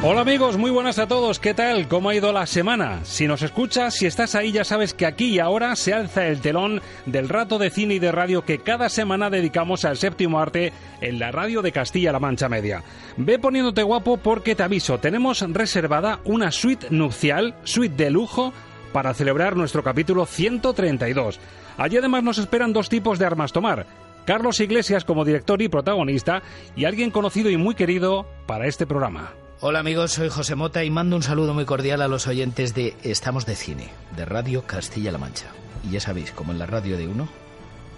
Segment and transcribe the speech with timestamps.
[0.00, 1.40] Hola amigos, muy buenas a todos.
[1.40, 1.88] ¿Qué tal?
[1.88, 3.00] ¿Cómo ha ido la semana?
[3.04, 6.40] Si nos escuchas, si estás ahí, ya sabes que aquí y ahora se alza el
[6.40, 10.72] telón del rato de cine y de radio que cada semana dedicamos al séptimo arte
[11.00, 12.84] en la radio de Castilla-La Mancha Media.
[13.16, 18.52] Ve poniéndote guapo porque te aviso, tenemos reservada una suite nupcial, suite de lujo,
[18.92, 21.40] para celebrar nuestro capítulo 132.
[21.76, 23.84] Allí además nos esperan dos tipos de armas tomar.
[24.24, 26.40] Carlos Iglesias como director y protagonista
[26.76, 29.32] y alguien conocido y muy querido para este programa.
[29.60, 32.94] Hola amigos, soy José Mota y mando un saludo muy cordial a los oyentes de
[33.02, 35.46] Estamos de Cine, de Radio Castilla-La Mancha.
[35.82, 37.28] Y ya sabéis, como en la radio de uno,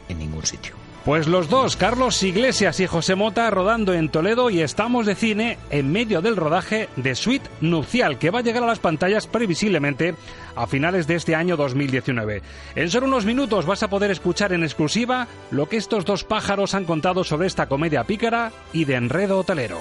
[0.09, 0.75] en ningún sitio.
[1.05, 5.59] Pues los dos, Carlos Iglesias y José Mota, rodando en Toledo y estamos de cine
[5.69, 10.15] en medio del rodaje de Suite Nupcial, que va a llegar a las pantallas previsiblemente
[10.57, 12.41] a finales de este año 2019.
[12.75, 16.75] En solo unos minutos vas a poder escuchar en exclusiva lo que estos dos pájaros
[16.75, 19.79] han contado sobre esta comedia pícara y de enredo hotelero.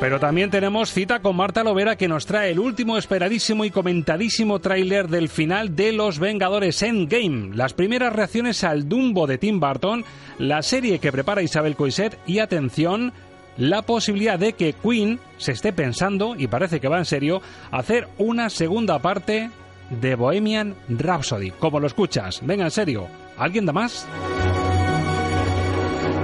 [0.00, 4.60] Pero también tenemos cita con Marta Lovera que nos trae el último esperadísimo y comentadísimo
[4.60, 10.04] tráiler del final de Los Vengadores Endgame, las primeras reacciones al Dumbo de Tim Burton,
[10.38, 13.12] la serie que prepara Isabel Coiset y atención,
[13.56, 17.42] la posibilidad de que Queen se esté pensando, y parece que va en serio,
[17.72, 19.50] hacer una segunda parte
[19.90, 21.50] de Bohemian Rhapsody.
[21.50, 24.06] Como lo escuchas, venga en serio, ¿alguien da más?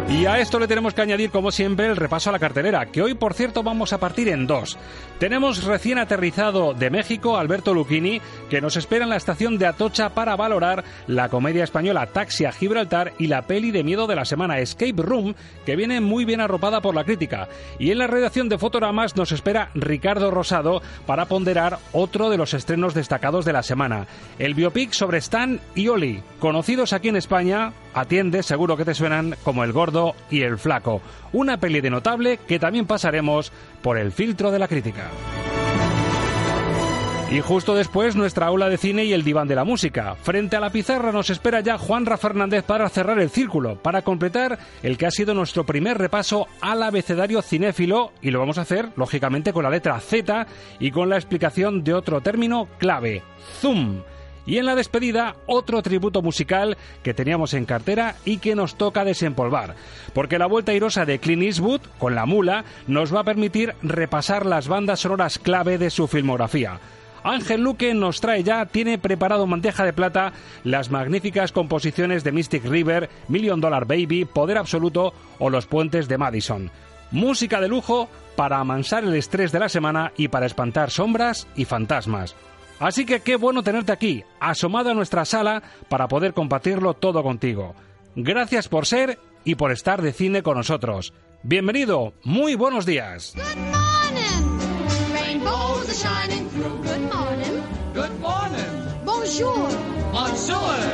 [0.08, 3.02] Y a esto le tenemos que añadir, como siempre, el repaso a la cartelera, que
[3.02, 4.76] hoy, por cierto, vamos a partir en dos.
[5.18, 8.20] Tenemos recién aterrizado de México Alberto Lucchini,
[8.50, 12.52] que nos espera en la estación de Atocha para valorar la comedia española Taxi a
[12.52, 16.40] Gibraltar y la peli de miedo de la semana Escape Room, que viene muy bien
[16.40, 17.48] arropada por la crítica.
[17.78, 22.54] Y en la redacción de Fotogramas nos espera Ricardo Rosado para ponderar otro de los
[22.54, 24.06] estrenos destacados de la semana,
[24.38, 29.36] el biopic sobre Stan y Oli, conocidos aquí en España, atiende, seguro que te suenan
[29.42, 31.00] como El Gordo y El Flaco,
[31.32, 35.10] una peli de notable que también pasaremos por el filtro de la crítica.
[37.30, 40.14] Y justo después nuestra aula de cine y el diván de la música.
[40.14, 44.58] Frente a la pizarra nos espera ya Juanra Fernández para cerrar el círculo, para completar
[44.82, 48.90] el que ha sido nuestro primer repaso al abecedario cinéfilo y lo vamos a hacer
[48.94, 50.46] lógicamente con la letra Z
[50.78, 53.22] y con la explicación de otro término clave,
[53.60, 54.02] zoom.
[54.46, 59.04] Y en la despedida, otro tributo musical que teníamos en cartera y que nos toca
[59.04, 59.74] desempolvar.
[60.12, 64.44] Porque la vuelta airosa de Clint Eastwood, con la mula, nos va a permitir repasar
[64.46, 66.80] las bandas sonoras clave de su filmografía.
[67.24, 72.66] Ángel Luque nos trae ya, tiene preparado bandeja de plata las magníficas composiciones de Mystic
[72.66, 76.70] River, Million Dollar Baby, Poder Absoluto o Los Puentes de Madison.
[77.10, 81.64] Música de lujo para amansar el estrés de la semana y para espantar sombras y
[81.64, 82.34] fantasmas.
[82.84, 87.74] Así que qué bueno tenerte aquí, asomado a nuestra sala, para poder compartirlo todo contigo.
[88.14, 91.14] Gracias por ser y por estar de cine con nosotros.
[91.42, 93.32] Bienvenido, muy buenos días.
[93.36, 94.44] Good morning!
[95.14, 96.04] Rainbows
[100.12, 100.93] are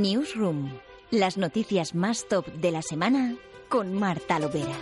[0.00, 0.70] Newsroom.
[1.10, 3.36] Las noticias más top de la semana
[3.68, 4.76] con Marta Lovera.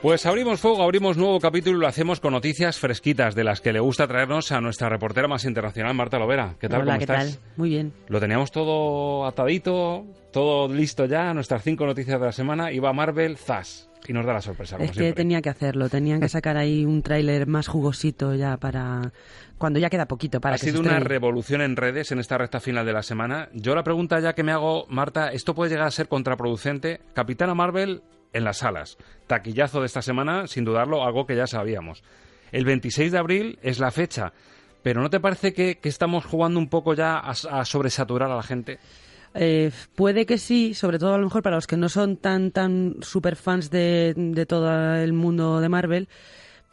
[0.00, 3.72] Pues abrimos fuego, abrimos nuevo capítulo y lo hacemos con noticias fresquitas de las que
[3.72, 6.56] le gusta traernos a nuestra reportera más internacional, Marta Lovera.
[6.58, 6.82] ¿Qué tal?
[6.82, 7.38] Hola, ¿Cómo ¿qué estás?
[7.40, 7.52] tal?
[7.56, 7.92] Muy bien.
[8.08, 12.70] Lo teníamos todo atadito, todo listo ya, nuestras cinco noticias de la semana.
[12.70, 13.88] Iba Marvel, zas.
[14.06, 15.22] Y nos da la sorpresa, como Es que siempre.
[15.22, 19.12] tenía que hacerlo, tenían que sacar ahí un tráiler más jugosito ya para
[19.56, 22.36] cuando ya queda poquito para ha que sido se una revolución en redes en esta
[22.36, 23.48] recta final de la semana.
[23.54, 27.00] Yo la pregunta ya que me hago, Marta, ¿esto puede llegar a ser contraproducente?
[27.14, 28.02] Capitana Marvel
[28.32, 28.98] en las salas.
[29.26, 32.02] Taquillazo de esta semana, sin dudarlo, algo que ya sabíamos.
[32.52, 34.32] El 26 de abril es la fecha,
[34.82, 38.36] pero ¿no te parece que, que estamos jugando un poco ya a, a sobresaturar a
[38.36, 38.78] la gente?
[39.34, 42.52] Eh, puede que sí, sobre todo a lo mejor para los que no son tan
[42.52, 46.08] tan super fans de, de todo el mundo de Marvel,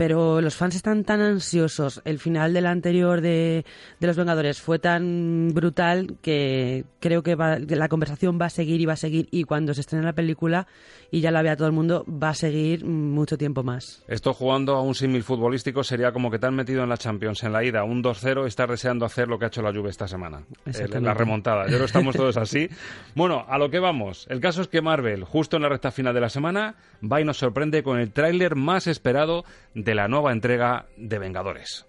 [0.02, 2.02] pero los fans están tan ansiosos.
[2.06, 3.64] El final del anterior de,
[4.00, 8.50] de Los Vengadores fue tan brutal que creo que, va- que la conversación va a
[8.50, 9.28] seguir y va a seguir.
[9.30, 10.66] Y cuando se estrene la película
[11.12, 14.04] y ya la vea todo el mundo, va a seguir mucho tiempo más.
[14.08, 17.44] Esto jugando a un símil futbolístico sería como que te han metido en la Champions
[17.44, 19.92] en la ida, un 2-0, y estás deseando hacer lo que ha hecho la Juve
[19.92, 20.42] esta semana.
[20.66, 21.64] El- la remontada.
[21.66, 22.68] Yo creo que estamos todos así.
[23.14, 24.26] Bueno, a lo que vamos.
[24.30, 27.26] El caso es que Marvel, justo en la recta final de la semana, va y
[27.26, 29.44] nos sorprende con el tráiler más esperado
[29.76, 31.86] de la nueva entrega de Vengadores.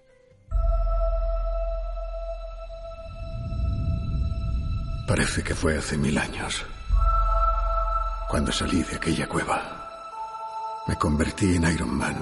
[5.07, 6.65] Parece que fue hace mil años.
[8.29, 9.61] Cuando salí de aquella cueva,
[10.87, 12.15] me convertí en Iron Man.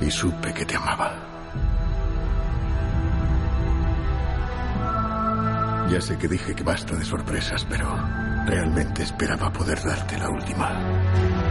[0.00, 1.32] Y supe que te amaba.
[5.90, 7.86] Ya sé que dije que basta de sorpresas, pero
[8.46, 11.41] realmente esperaba poder darte la última.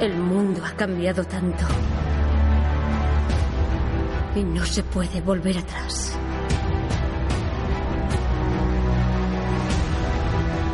[0.00, 1.64] El mundo ha cambiado tanto.
[4.34, 6.12] Y no se puede volver atrás.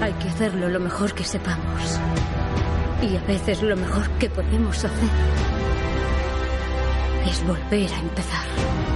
[0.01, 2.01] Hay que hacerlo lo mejor que sepamos.
[3.01, 5.09] Y a veces lo mejor que podemos hacer
[7.25, 8.92] es volver a empezar.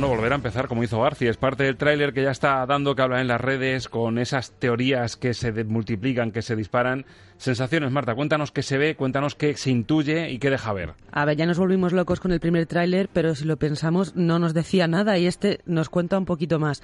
[0.00, 1.26] Bueno, volver a empezar como hizo Garci.
[1.26, 4.52] Es parte del tráiler que ya está dando que hablar en las redes con esas
[4.52, 7.04] teorías que se multiplican, que se disparan.
[7.40, 10.92] Sensaciones, Marta, cuéntanos qué se ve, cuéntanos qué se intuye y qué deja ver.
[11.10, 14.38] A ver, ya nos volvimos locos con el primer tráiler, pero si lo pensamos no
[14.38, 16.82] nos decía nada y este nos cuenta un poquito más.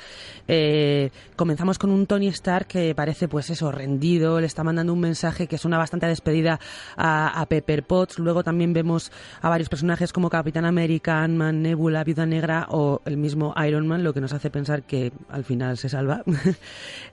[0.49, 5.01] Eh, comenzamos con un Tony Stark que parece pues eso, rendido, le está mandando un
[5.01, 6.59] mensaje que suena bastante a despedida
[6.97, 8.19] a, Pepper Potts.
[8.19, 9.13] Luego también vemos
[9.43, 14.03] a varios personajes como Capitán América, Ant-Man, Nebula, Viuda Negra o el mismo Iron Man,
[14.03, 16.23] lo que nos hace pensar que al final se salva.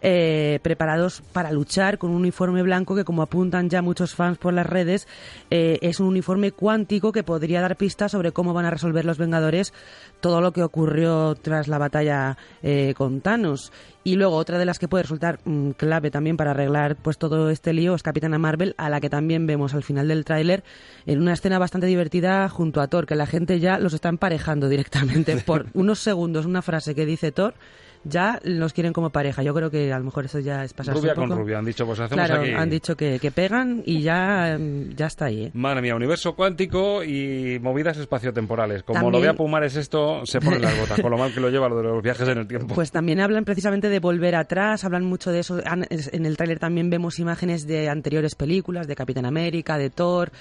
[0.06, 4.54] Eh, preparados para luchar con un uniforme blanco que, como apuntan ya muchos fans por
[4.54, 5.08] las redes,
[5.50, 9.18] eh, es un uniforme cuántico que podría dar pistas sobre cómo van a resolver los
[9.18, 9.74] Vengadores
[10.22, 13.72] todo lo que ocurrió tras la batalla eh, con Thanos.
[14.04, 17.50] Y luego otra de las que puede resultar mm, clave también para arreglar pues todo
[17.50, 20.64] este lío es Capitana Marvel, a la que también vemos al final del tráiler
[21.08, 24.70] en una escena bastante divertida junto a Thor, que la gente ya los está emparejando
[24.70, 27.56] directamente por unos segundos, una frase que dice Thor
[28.04, 29.44] ya los quieren como pareja.
[29.44, 31.28] Yo creo que a lo mejor eso ya es pasarse Rubia un poco.
[31.30, 32.52] con rubia, han dicho, pues hacemos Claro, aquí...
[32.52, 35.46] han dicho que, que pegan y ya, mm, ya está ahí.
[35.46, 35.52] ¿eh?
[35.54, 38.84] Madre mía, universo cuántico y movidas espaciotemporales.
[38.84, 41.50] Como lo También- vea Pumares esto, se ponen las botas, con lo mal que lo
[41.50, 42.74] lleva lo de los viajes en el tiempo.
[42.76, 45.60] Pues también hablan precisamente de volver atrás, hablan mucho de eso.
[45.64, 50.32] En el tráiler también vemos imágenes de anteriores películas, de Capitán América, de Thor.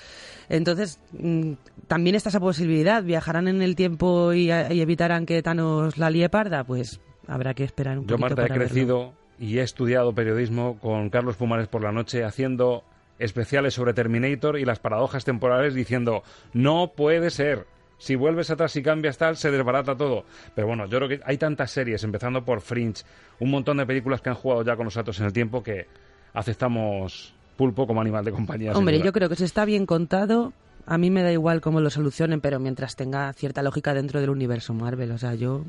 [0.49, 1.53] Entonces, mm,
[1.87, 3.03] también está esa posibilidad.
[3.03, 6.65] ¿Viajarán en el tiempo y, y evitarán que Thanos la lie parda?
[6.65, 8.65] Pues habrá que esperar un Yo, poquito Marta, he verlo.
[8.65, 12.85] crecido y he estudiado periodismo con Carlos Pumares por la noche haciendo
[13.19, 17.67] especiales sobre Terminator y las paradojas temporales diciendo no puede ser.
[17.99, 20.25] Si vuelves atrás y cambias tal, se desbarata todo.
[20.57, 23.05] Pero bueno, yo creo que hay tantas series, empezando por Fringe,
[23.39, 25.87] un montón de películas que han jugado ya con los saltos en el tiempo que
[26.35, 28.73] aceptamos pulpo como animal de compañía.
[28.73, 30.53] Hombre, yo creo que si está bien contado,
[30.85, 34.31] a mí me da igual cómo lo solucionen, pero mientras tenga cierta lógica dentro del
[34.31, 35.13] universo Marvel.
[35.13, 35.65] O sea, yo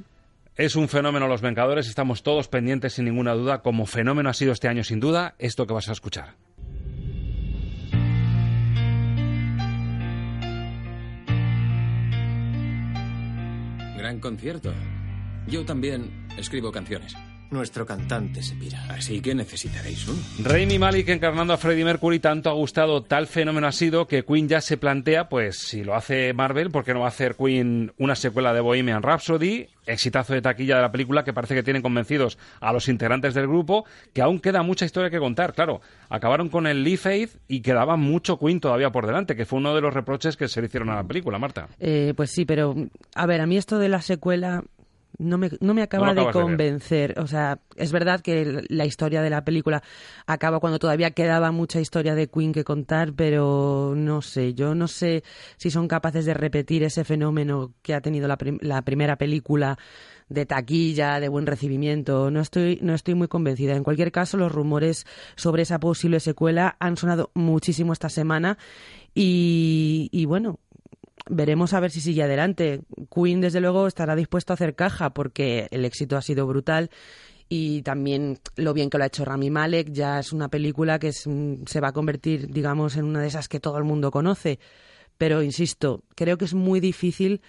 [0.56, 3.64] Es un fenómeno Los Vengadores, estamos todos pendientes sin ninguna duda.
[3.64, 6.36] Como fenómeno ha sido este año sin duda esto que vas a escuchar.
[13.98, 14.72] Gran concierto.
[15.48, 17.16] Yo también escribo canciones.
[17.54, 18.84] Nuestro cantante se pira.
[18.90, 20.20] Así que necesitaréis uno.
[20.44, 24.50] Rami Malik encarnando a Freddie Mercury tanto ha gustado, tal fenómeno ha sido que Queen
[24.50, 27.94] ya se plantea, pues si lo hace Marvel, ¿por qué no va a hacer Queen
[27.98, 29.68] una secuela de Bohemian Rhapsody?
[29.86, 33.48] Exitazo de taquilla de la película que parece que tienen convencidos a los integrantes del
[33.48, 35.54] grupo, que aún queda mucha historia que contar.
[35.54, 39.60] Claro, acabaron con el Lee Faith y quedaba mucho Queen todavía por delante, que fue
[39.60, 41.68] uno de los reproches que se le hicieron a la película, Marta.
[41.80, 42.76] Eh, pues sí, pero
[43.14, 44.64] a ver, a mí esto de la secuela
[45.18, 47.20] no me, no me acaba No de convencer.
[47.20, 49.84] o sea, es verdad que la historia de la película
[50.26, 54.88] acaba cuando todavía quedaba mucha historia de Queen que contar, pero no sé, yo no
[54.88, 55.24] sé
[55.58, 59.78] si son capaces de repetir ese fenómeno que ha tenido la, prim- la primera película
[60.30, 62.32] de taquilla, de buen recibimiento.
[62.32, 63.76] No estoy, no estoy muy convencida.
[63.76, 65.06] En cualquier caso, los rumores
[65.36, 68.58] sobre esa posible secuela han sonado muchísimo esta semana
[69.14, 70.60] y, y bueno,
[71.30, 72.82] veremos a ver si sigue adelante.
[73.14, 76.90] Queen, desde luego, estará dispuesto a hacer caja porque el éxito ha sido brutal
[77.50, 79.92] y también lo bien que lo ha hecho Rami Malek.
[79.92, 83.48] Ya es una película que mm, se va a convertir, digamos, en una de esas
[83.48, 84.60] que todo el mundo conoce.
[85.18, 87.42] Pero, insisto, creo que es muy difícil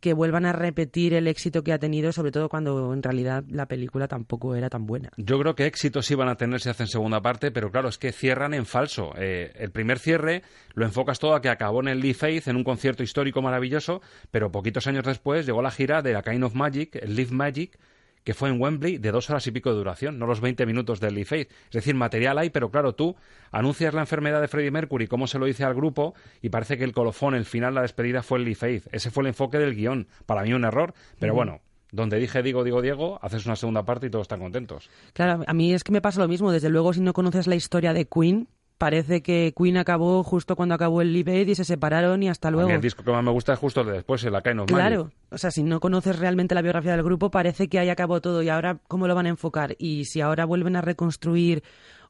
[0.00, 3.66] que vuelvan a repetir el éxito que ha tenido, sobre todo cuando en realidad la
[3.66, 5.10] película tampoco era tan buena.
[5.16, 7.98] Yo creo que éxitos sí van a tener si hacen segunda parte, pero claro, es
[7.98, 9.12] que cierran en falso.
[9.16, 10.42] Eh, el primer cierre
[10.74, 14.00] lo enfocas todo a que acabó en el Lee Faith, en un concierto histórico maravilloso,
[14.30, 17.78] pero poquitos años después llegó la gira de la Kind of Magic, el Live Magic,
[18.24, 21.00] que fue en Wembley de dos horas y pico de duración, no los 20 minutos
[21.00, 21.50] del Lee Faith.
[21.66, 23.16] Es decir, material hay, pero claro, tú
[23.50, 26.84] anuncias la enfermedad de Freddie Mercury, cómo se lo dice al grupo, y parece que
[26.84, 28.88] el colofón, el final, la despedida fue el Lee Faith.
[28.92, 30.08] Ese fue el enfoque del guion.
[30.26, 31.60] Para mí un error, pero bueno,
[31.92, 34.90] donde dije digo, digo, Diego, haces una segunda parte y todos están contentos.
[35.12, 36.52] Claro, a mí es que me pasa lo mismo.
[36.52, 38.48] Desde luego, si no conoces la historia de Queen,
[38.80, 42.48] parece que Queen acabó justo cuando acabó el Live Aid y se separaron y hasta
[42.48, 42.70] A mí luego.
[42.70, 44.74] el disco que más me gusta es justo el de después, el Kind of Magic.
[44.74, 48.22] Claro, o sea, si no conoces realmente la biografía del grupo, parece que ahí acabó
[48.22, 49.76] todo y ahora cómo lo van a enfocar.
[49.78, 51.62] Y si ahora vuelven a reconstruir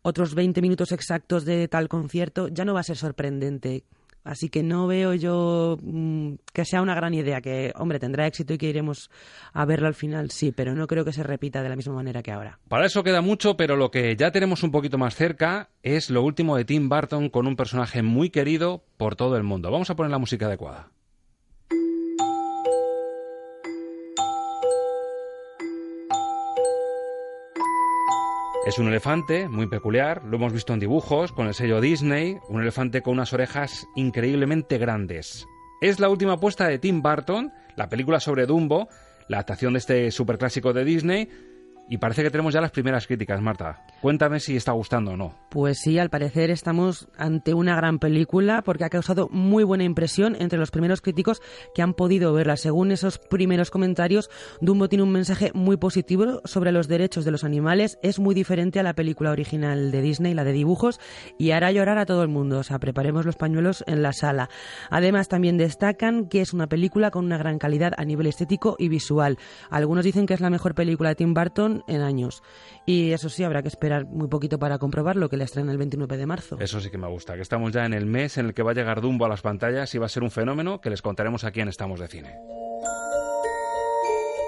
[0.03, 3.83] otros 20 minutos exactos de tal concierto, ya no va a ser sorprendente.
[4.25, 8.55] Así que no veo yo mm, que sea una gran idea, que, hombre, tendrá éxito
[8.55, 9.11] y que iremos
[9.53, 12.23] a verlo al final, sí, pero no creo que se repita de la misma manera
[12.23, 12.59] que ahora.
[12.69, 16.23] Para eso queda mucho, pero lo que ya tenemos un poquito más cerca es lo
[16.23, 19.71] último de Tim Burton con un personaje muy querido por todo el mundo.
[19.71, 20.91] Vamos a poner la música adecuada.
[28.71, 32.63] Es un elefante muy peculiar, lo hemos visto en dibujos, con el sello Disney, un
[32.63, 35.45] elefante con unas orejas increíblemente grandes.
[35.81, 38.89] Es la última apuesta de Tim Burton, la película sobre Dumbo,
[39.27, 41.29] la adaptación de este superclásico de Disney,
[41.91, 43.85] y parece que tenemos ya las primeras críticas, Marta.
[44.01, 45.35] Cuéntame si está gustando o no.
[45.51, 50.37] Pues sí, al parecer estamos ante una gran película porque ha causado muy buena impresión
[50.39, 51.43] entre los primeros críticos
[51.75, 52.57] que han podido verla.
[52.57, 54.31] Según esos primeros comentarios,
[54.61, 58.79] Dumbo tiene un mensaje muy positivo sobre los derechos de los animales, es muy diferente
[58.79, 61.01] a la película original de Disney, la de dibujos,
[61.39, 62.61] y hará llorar a todo el mundo.
[62.61, 64.49] O sea, preparemos los pañuelos en la sala.
[64.91, 68.89] Además, también destacan que es una película con una gran calidad a nivel estético y
[68.89, 69.39] visual.
[69.71, 72.43] Algunos dicen que es la mejor película de Tim Burton en años.
[72.87, 76.17] Y eso sí, habrá que esperar muy poquito para comprobarlo, que la estrena el 29
[76.17, 76.59] de marzo.
[76.61, 78.73] Eso sí que me gusta, que estamos ya en el mes en el que va
[78.73, 81.45] a llegar Dumbo a las pantallas y va a ser un fenómeno que les contaremos
[81.45, 82.37] aquí en Estamos de Cine.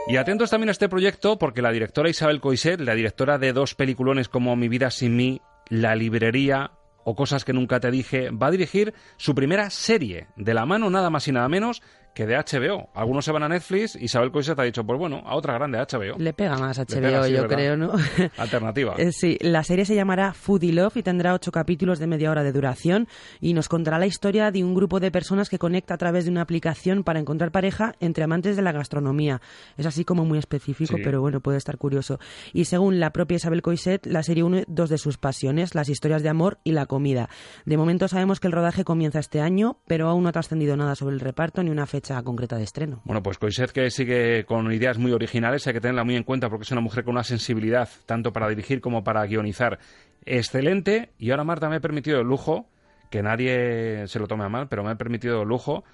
[0.08, 3.74] Y atentos también a este proyecto porque la directora Isabel Coiset, la directora de dos
[3.74, 6.72] peliculones como Mi vida sin mí, La librería
[7.04, 10.90] o Cosas que nunca te dije, va a dirigir su primera serie de la mano
[10.90, 11.82] nada más y nada menos
[12.14, 12.88] que de HBO.
[12.94, 16.18] Algunos se van a Netflix, Isabel Coiset ha dicho, pues bueno, a otra grande HBO.
[16.18, 17.56] Le pega más HBO, pega, sí, yo ¿verdad?
[17.56, 17.92] creo, ¿no?
[18.38, 18.94] Alternativa.
[18.98, 22.42] Eh, Sí, la serie se llamará Foodie Love y tendrá ocho capítulos de media hora
[22.42, 23.08] de duración
[23.40, 26.30] y nos contará la historia de un grupo de personas que conecta a través de
[26.30, 29.40] una aplicación para encontrar pareja entre amantes de la gastronomía.
[29.76, 31.02] Es así como muy específico, Sí.
[31.04, 32.18] pero bueno, puede estar curioso.
[32.52, 36.22] Y según la propia Isabel Coiset, la serie une dos de sus pasiones, las historias
[36.22, 37.28] de amor y la comida.
[37.64, 40.94] De momento sabemos que el rodaje comienza este año, pero aún no ha trascendido nada
[40.94, 43.00] sobre el reparto ni una fecha concreta de estreno.
[43.04, 46.48] Bueno, pues Coiset que sigue con ideas muy originales, hay que tenerla muy en cuenta
[46.48, 49.78] porque es una mujer con una sensibilidad tanto para dirigir como para guionizar
[50.24, 51.12] excelente.
[51.18, 52.68] Y ahora Marta me ha permitido el lujo,
[53.10, 55.84] que nadie se lo tome a mal, pero me ha permitido el lujo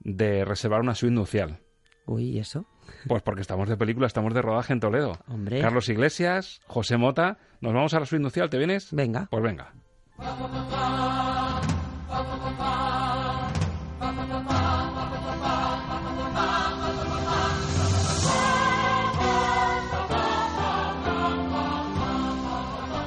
[0.00, 1.58] de reservar una suite nupcial.
[2.06, 2.66] Uy, ¿y eso?
[3.08, 5.18] Pues porque estamos de película, estamos de rodaje en Toledo.
[5.28, 5.60] Hombre.
[5.60, 8.92] Carlos Iglesias, José Mota, nos vamos a la suite nupcial, ¿te vienes?
[8.92, 9.26] Venga.
[9.30, 9.72] Pues venga.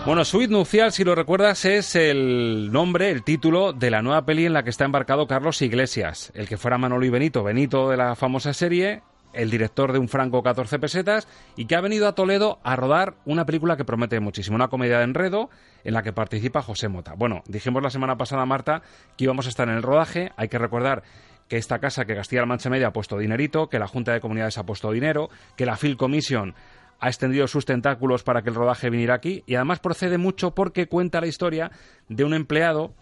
[0.10, 4.48] Bueno, Suite Nupcial, si lo recuerdas, es el nombre, el título de la nueva peli
[4.48, 7.98] en la que está embarcado Carlos Iglesias, el que fuera Manolo y Benito, Benito de
[7.98, 12.16] la famosa serie el director de Un Franco 14 pesetas y que ha venido a
[12.16, 15.52] Toledo a rodar una película que promete muchísimo, una comedia de enredo
[15.84, 17.14] en la que participa José Mota.
[17.14, 18.82] Bueno, dijimos la semana pasada, Marta,
[19.16, 20.32] que íbamos a estar en el rodaje.
[20.38, 21.04] Hay que recordar
[21.48, 24.58] que esta casa, que Castilla-La Mancha Media ha puesto dinerito, que la Junta de Comunidades
[24.58, 26.56] ha puesto dinero, que la Phil Commission
[27.00, 30.88] ha extendido sus tentáculos para que el rodaje viniera aquí y además procede mucho porque
[30.88, 31.72] cuenta la historia
[32.08, 32.94] de un empleado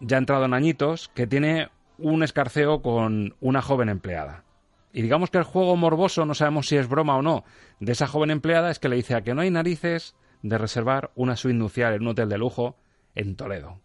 [0.00, 1.68] ya entrado en añitos que tiene
[1.98, 4.44] un escarceo con una joven empleada.
[4.92, 7.44] Y digamos que el juego morboso, no sabemos si es broma o no,
[7.80, 11.10] de esa joven empleada es que le dice a que no hay narices de reservar
[11.14, 12.76] una suite nupcial en un hotel de lujo
[13.14, 13.80] en Toledo.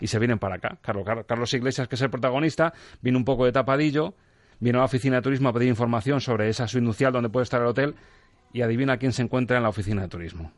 [0.00, 0.78] Y se vienen para acá.
[0.80, 4.14] Carlos, Carlos Iglesias, que es el protagonista, viene un poco de tapadillo,
[4.60, 7.44] viene a la oficina de turismo a pedir información sobre esa suite nupcial donde puede
[7.44, 7.94] estar el hotel
[8.54, 10.52] y adivina quién se encuentra en la oficina de turismo.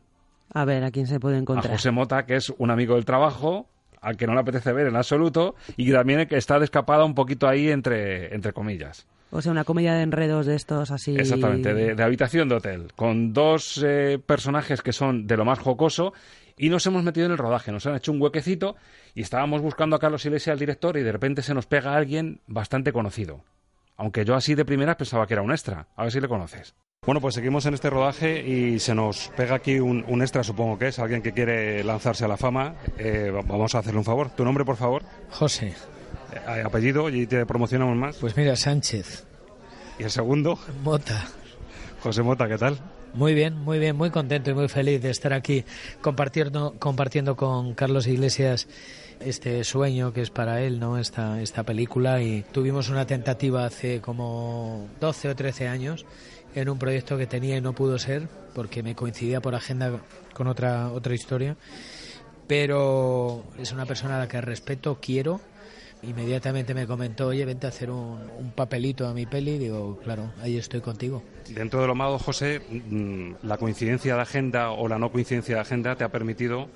[0.53, 1.73] A ver, ¿a quién se puede encontrar?
[1.73, 3.67] A José Mota, que es un amigo del trabajo,
[3.99, 7.47] al que no le apetece ver en absoluto y que también está descapada un poquito
[7.47, 9.07] ahí entre, entre comillas.
[9.31, 11.15] O sea, una comedia de enredos de estos así.
[11.17, 16.13] Exactamente, de, habitación de hotel, con dos eh, personajes que son de lo más jocoso
[16.55, 18.75] y nos hemos metido en el rodaje, nos han hecho un huequecito
[19.15, 22.41] y estábamos buscando a Carlos Iglesias, el director, y de repente se nos pega alguien
[22.45, 23.43] bastante conocido.
[23.97, 25.87] Aunque yo así de primeras pensaba que era un extra.
[25.95, 26.75] A ver si le conoces.
[27.05, 30.89] Bueno, pues seguimos en este rodaje y se nos pega aquí un, extra, supongo que
[30.89, 32.75] es, alguien que quiere lanzarse a la fama.
[32.97, 34.29] Eh, vamos a hacerle un favor.
[34.31, 35.03] ¿Tu nombre, por favor?
[35.31, 35.73] José.
[36.33, 37.09] Eh, ¿Apellido?
[37.09, 38.17] ¿Y te promocionamos más?
[38.17, 39.25] Pues mira, Sánchez.
[39.99, 40.59] ¿Y el segundo?
[40.83, 41.29] Mota.
[42.03, 42.77] José Mota, ¿qué tal?
[43.13, 45.63] Muy bien, muy bien, muy contento y muy feliz de estar aquí
[46.01, 48.67] compartiendo, compartiendo con Carlos Iglesias
[49.21, 50.97] este sueño que es para él, ¿no?
[50.97, 56.05] Esta, esta película y tuvimos una tentativa hace como 12 o 13 años
[56.55, 59.99] en un proyecto que tenía y no pudo ser porque me coincidía por agenda
[60.33, 61.55] con otra otra historia.
[62.47, 65.41] Pero es una persona a la que respeto quiero.
[66.03, 70.55] Inmediatamente me comentó oye vente a hacer un, papelito a mi peli digo claro ahí
[70.55, 75.11] estoy contigo dentro de lo malo José mm, la coincidencia de agenda o la no
[75.11, 76.69] coincidencia de agenda te ha permitido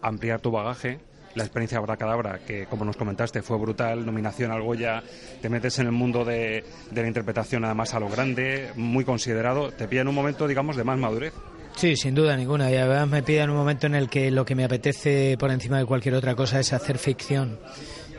[0.00, 0.98] ampliar tu bagaje
[1.34, 5.02] la experiencia Abracadabra, que como nos comentaste fue brutal, nominación al Goya,
[5.40, 6.64] te metes en el mundo de,
[6.94, 10.84] la interpretación además a lo grande, muy considerado, te pilla en un momento, digamos, de
[10.84, 11.32] más madurez.
[11.76, 12.70] Sí, sin duda ninguna.
[12.72, 15.52] Y además me pide en un momento en el que lo que me apetece por
[15.52, 17.58] encima de cualquier otra cosa es hacer ficción.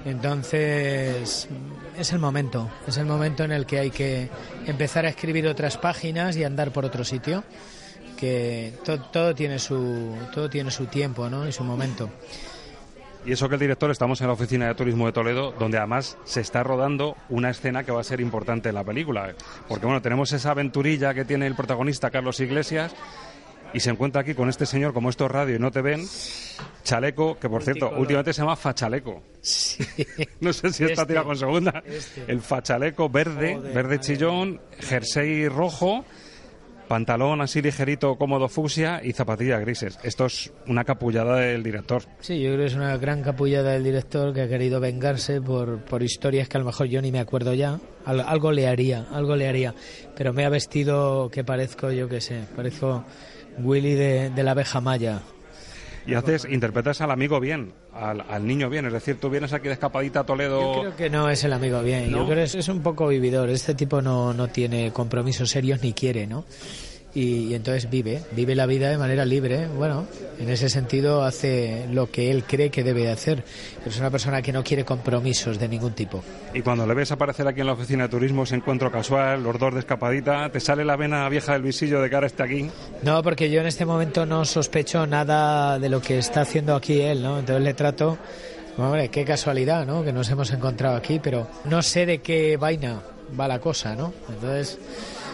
[0.06, 1.48] Entonces,
[1.98, 2.70] es el momento.
[2.88, 4.30] Es el momento en el que hay que
[4.66, 7.44] empezar a escribir otras páginas y andar por otro sitio.
[8.18, 11.48] Que todo tiene su todo tiene su tiempo, ¿no?
[11.48, 12.10] Y su momento.
[13.26, 16.18] Y eso que el director, estamos en la oficina de turismo de Toledo, donde además
[16.24, 19.36] se está rodando una escena que va a ser importante en la película.
[19.68, 22.96] Porque bueno, tenemos esa aventurilla que tiene el protagonista Carlos Iglesias
[23.74, 26.06] y se encuentra aquí con este señor, como esto es radio y no te ven,
[26.84, 29.22] chaleco, que por cierto, últimamente se llama fachaleco.
[30.40, 31.84] no sé si está tirado con segunda.
[31.86, 32.24] Este.
[32.28, 36.06] El fachaleco verde, verde chillón, jersey rojo
[36.90, 39.98] pantalón así ligerito, cómodo fucsia y zapatillas grises.
[40.04, 42.02] Esto es una capullada del director.
[42.20, 45.80] Sí, yo creo que es una gran capullada del director que ha querido vengarse por,
[45.86, 47.80] por historias que a lo mejor yo ni me acuerdo ya.
[48.06, 49.74] algo le haría, algo le haría.
[50.18, 53.06] Pero me ha vestido que parezco, yo qué sé, parezco
[53.60, 55.22] Willy de, la abeja maya.
[56.06, 59.74] Y haces, interpretas al amigo bien, al, niño bien, es decir, tú vienes aquí de
[59.74, 60.76] escapadita a Toledo.
[60.76, 63.08] Yo creo que no es el amigo bien, yo creo que es, es, un poco
[63.08, 63.50] vividor.
[63.50, 66.46] Este tipo no, no tiene compromisos serios ni quiere, ¿no?
[67.14, 69.68] Y, entonces vive, vive la vida de manera libre.
[69.68, 70.06] Bueno,
[70.40, 73.44] en ese sentido hace lo que él cree que debe hacer.
[73.78, 76.24] Pero es una persona que no quiere compromisos de ningún tipo.
[76.54, 79.58] Y cuando le ves aparecer aquí en la oficina de turismo, ese encuentro casual, los
[79.58, 82.70] dos de escapadita, ¿te sale la vena vieja del visillo de cara este aquí?
[83.04, 87.02] No, porque yo en este momento no sospecho nada de lo que está haciendo aquí
[87.02, 87.40] él, ¿no?
[87.40, 88.18] Entonces le trato
[88.80, 90.06] Hombre, qué casualidad, ¿no?
[90.06, 93.02] Que nos hemos encontrado aquí, pero no sé de qué vaina
[93.38, 94.14] va la cosa, ¿no?
[94.30, 94.80] Entonces,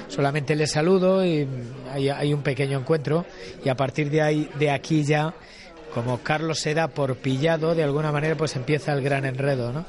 [0.08, 1.48] solamente le saludo y
[1.91, 3.26] hay, un pequeño encuentro
[3.63, 5.34] y a partir de ahí de aquí ya
[5.94, 9.86] como Carlos se da por pillado de alguna manera pues empieza el gran enredo ¿no?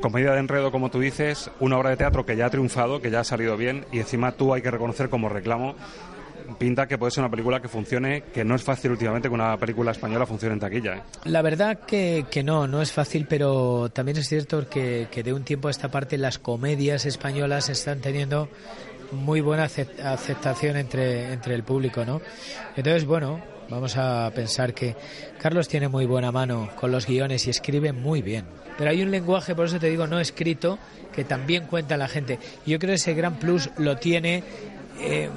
[0.00, 3.10] Comedia de enredo, como tú dices, una obra de teatro que ya ha triunfado, que
[3.10, 5.76] ya ha salido bien y encima tú hay que reconocer como reclamo
[6.58, 9.56] pinta que puede ser una película que funcione, que no es fácil últimamente que una
[9.56, 10.96] película española funcione en taquilla.
[10.96, 11.02] ¿eh?
[11.24, 15.32] La verdad que, que, no, no es fácil, pero también es cierto que, que de
[15.32, 18.48] un tiempo a esta parte las comedias españolas están teniendo
[19.14, 22.20] muy buena aceptación entre, entre el público, ¿no?
[22.76, 24.94] Entonces, bueno, vamos a pensar que
[25.38, 28.44] Carlos tiene muy buena mano con los guiones y escribe muy bien.
[28.76, 30.78] Pero hay un lenguaje, por eso te digo, no escrito,
[31.12, 32.38] que también cuenta la gente.
[32.66, 34.42] Yo creo que ese gran plus lo tiene
[35.00, 35.28] eh,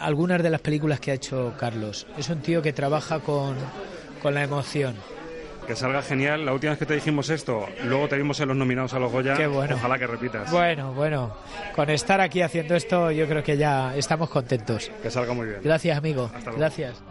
[0.00, 2.06] algunas de las películas que ha hecho Carlos.
[2.16, 3.56] Es un tío que trabaja con,
[4.22, 4.94] con la emoción
[5.66, 6.44] Que salga genial.
[6.44, 9.10] La última vez que te dijimos esto, luego te vimos en los nominados a los
[9.10, 9.34] Goya.
[9.34, 9.76] Qué bueno.
[9.76, 10.50] Ojalá que repitas.
[10.50, 11.34] Bueno, bueno.
[11.74, 14.90] Con estar aquí haciendo esto, yo creo que ya estamos contentos.
[15.02, 15.60] Que salga muy bien.
[15.62, 16.30] Gracias, amigo.
[16.56, 17.02] Gracias.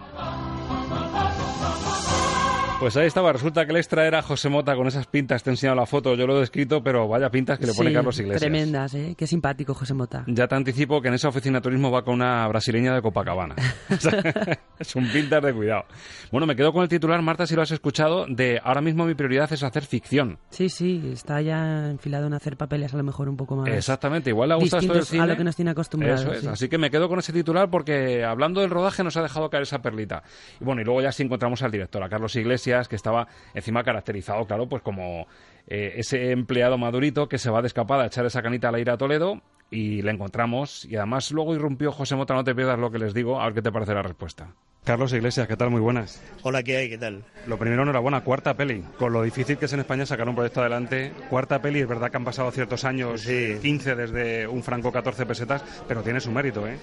[2.84, 5.54] Pues ahí estaba, resulta que el extra era José Mota con esas pintas, te he
[5.54, 8.20] enseñado la foto, yo lo he descrito, pero vaya pintas que le pone Sí, Carlos
[8.20, 8.42] Iglesias.
[8.42, 9.16] Tremendas, ¿eh?
[9.18, 10.26] Qué simpático José Mota.
[10.28, 13.56] Ya te anticipo que en esa oficina de turismo va con una brasileña de Copacabana.
[14.80, 15.86] Es un pintas de cuidado.
[16.30, 19.14] Bueno, me quedo con el titular, Marta, si lo has escuchado, de ahora mismo mi
[19.14, 20.40] prioridad es hacer ficción.
[20.50, 23.70] Sí, sí, está ya enfilado en hacer papeles a lo mejor un poco más.
[23.70, 25.24] Exactamente, igual le gusta esto del cine.
[25.24, 26.22] a lo que nos tiene acostumbrados.
[26.22, 26.48] Eso es, sí.
[26.48, 29.64] así que me quedo con ese titular porque hablando del rodaje nos ha dejado caer
[29.64, 30.24] esa perlita.
[30.60, 33.84] Y bueno, y luego ya sí encontramos al director, a Carlos Iglesias, que estaba encima
[33.84, 35.28] caracterizado, claro, pues como
[35.68, 38.92] eh, ese empleado madurito que se va de escapada a echar esa canita al aire
[38.92, 42.92] a Toledo y le encontramos y además luego irrumpió José Mota, no te pierdas lo
[42.92, 44.54] que les digo, a ver qué te parece la respuesta.
[44.84, 45.70] Carlos Iglesias, ¿qué tal?
[45.70, 46.22] Muy buenas.
[46.42, 46.90] Hola, ¿qué hay?
[46.90, 47.24] ¿Qué tal?
[47.48, 48.84] Lo primero, enhorabuena, cuarta peli.
[48.98, 52.12] Con lo difícil que es en España sacar un proyecto adelante, cuarta peli, es verdad
[52.12, 56.68] que han pasado ciertos años, 15 desde un franco 14 pesetas, pero tiene su mérito,
[56.68, 56.78] ¿eh?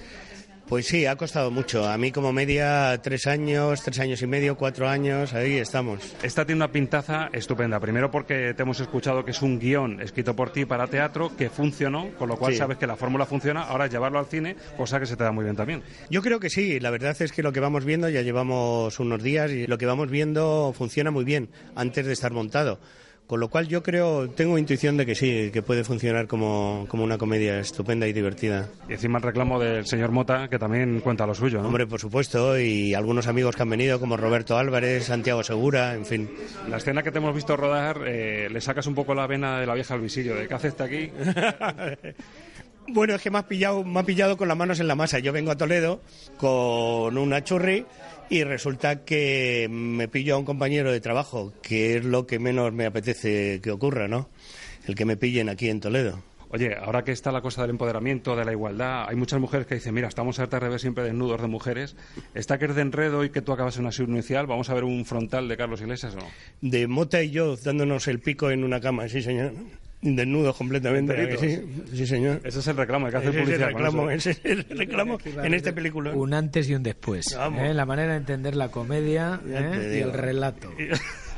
[0.71, 1.85] Pues sí, ha costado mucho.
[1.89, 6.15] A mí como media tres años, tres años y medio, cuatro años, ahí estamos.
[6.23, 7.81] Esta tiene una pintaza estupenda.
[7.81, 11.51] Primero porque te hemos escuchado que es un guion escrito por ti para teatro que
[11.51, 12.59] funcionó, con lo cual Sí.
[12.59, 13.63] sabes que la fórmula funciona.
[13.65, 15.83] Ahora es llevarlo al cine, cosa que se te da muy bien también.
[16.09, 19.21] Yo creo que sí, la verdad es que lo que vamos viendo, ya llevamos unos
[19.21, 22.79] días y lo que vamos viendo funciona muy bien antes de estar montado.
[23.31, 27.05] Con lo cual yo creo, tengo intuición de que sí, que puede funcionar como, como
[27.05, 28.69] una comedia estupenda y divertida.
[28.89, 31.69] Y encima el reclamo del señor Mota, que también cuenta lo suyo, ¿no?
[31.69, 36.07] Hombre, por supuesto, y algunos amigos que han venido, como Roberto Álvarez, Santiago Segura, en
[36.07, 36.29] fin.
[36.69, 39.67] La escena que te hemos visto rodar, eh, le sacas un poco la vena de
[39.67, 41.11] la vieja al visillo, de ¿qué haces este aquí?
[42.93, 45.21] Bueno, es que me ha pillado, me ha pillado con las manos en la masa.
[45.21, 46.01] Yo vengo a Toledo
[46.39, 47.87] con una churri
[48.31, 52.73] y resulta que me pillo a un compañero de trabajo, que es lo que menos
[52.73, 54.31] me apetece que ocurra, ¿no?
[54.87, 56.23] El que me pillen aquí en Toledo.
[56.53, 59.77] Oye, ahora que está la cosa del empoderamiento, de la igualdad, hay muchas mujeres que
[59.77, 61.97] dicen, mira, estamos hartas de ver siempre desnudos de mujeres.
[62.35, 64.85] Esta que es de enredo y que tú acabas en una inicial, ¿vamos a ver
[64.85, 66.27] un frontal de Carlos Iglesias o no?
[66.61, 69.53] De Mota y yo dándonos el pico en una cama, sí, señor.
[70.03, 71.13] Desnudos completamente.
[71.13, 71.89] ¿a que Enteritos.
[71.91, 72.41] Sí, sí, señor.
[72.43, 74.31] Ese es el reclamo, hay que hacer Ese es el reclamo, eso.
[74.31, 76.13] ese es el reclamo en este película.
[76.13, 77.35] Un antes y un después.
[77.37, 77.63] Vamos.
[77.63, 77.75] ¿eh?
[77.75, 79.97] La manera de entender la comedia ¿eh?
[79.99, 80.73] y el relato.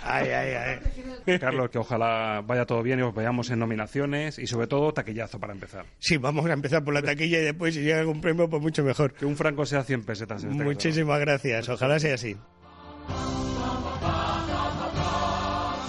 [0.05, 0.81] Ay, ay,
[1.27, 1.39] ay.
[1.41, 5.39] Carlos, que ojalá vaya todo bien y os veamos en nominaciones y sobre todo taquillazo
[5.39, 5.87] para empezar.
[6.01, 8.83] Sí, vamos a empezar por la taquilla y después si llega algún premio, pues mucho
[8.83, 9.13] mejor.
[9.13, 10.43] Que un franco sea 100 pesetas.
[10.43, 10.71] En este caso.
[10.71, 12.37] Muchísimas gracias, ojalá sea así.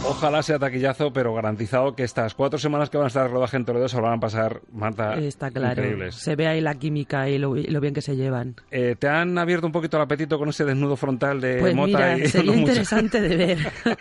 [0.05, 3.65] Ojalá sea taquillazo, pero garantizado que estas cuatro semanas que van a estar rodaje en
[3.65, 5.81] Toledo se lo van a pasar, Marta, Está claro.
[5.81, 6.15] increíbles.
[6.15, 8.55] Se ve ahí la química y lo, lo bien que se llevan.
[8.71, 11.87] Eh, ¿Te han abierto un poquito el apetito con ese desnudo frontal de Pues Mota
[11.87, 12.59] mira, y sería muchachos?
[12.69, 13.57] interesante de ver.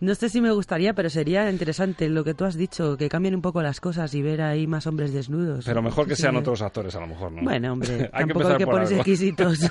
[0.00, 3.34] no sé si me gustaría, pero sería interesante lo que tú has dicho, que cambien
[3.34, 5.64] un poco las cosas y ver ahí más hombres desnudos.
[5.64, 6.38] Pero mejor que sean sí.
[6.38, 7.42] otros actores, a lo mejor, ¿no?
[7.42, 9.70] Bueno, hombre, hay que tampoco empezar hay que ponerse exquisitos.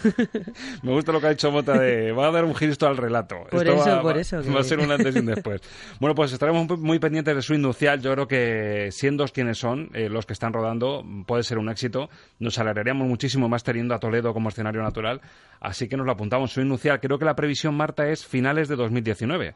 [0.81, 3.35] Me gusta lo que ha dicho Mota de va a dar un giro al relato.
[3.51, 5.25] Por Esto eso, va, por va- eso Va que- a ser un antes y un
[5.27, 5.61] después.
[5.99, 8.01] Bueno, pues estaremos muy- pendientes de su inducial.
[8.01, 12.09] Yo creo que siendo quienes son eh, los que están rodando, puede ser un éxito.
[12.39, 15.21] Nos alegraríamos muchísimo más teniendo a Toledo como escenario natural.
[15.59, 16.51] Así que nos lo apuntamos.
[16.53, 16.99] Su inducial.
[16.99, 19.55] Creo que la previsión, Marta, es finales de 2019.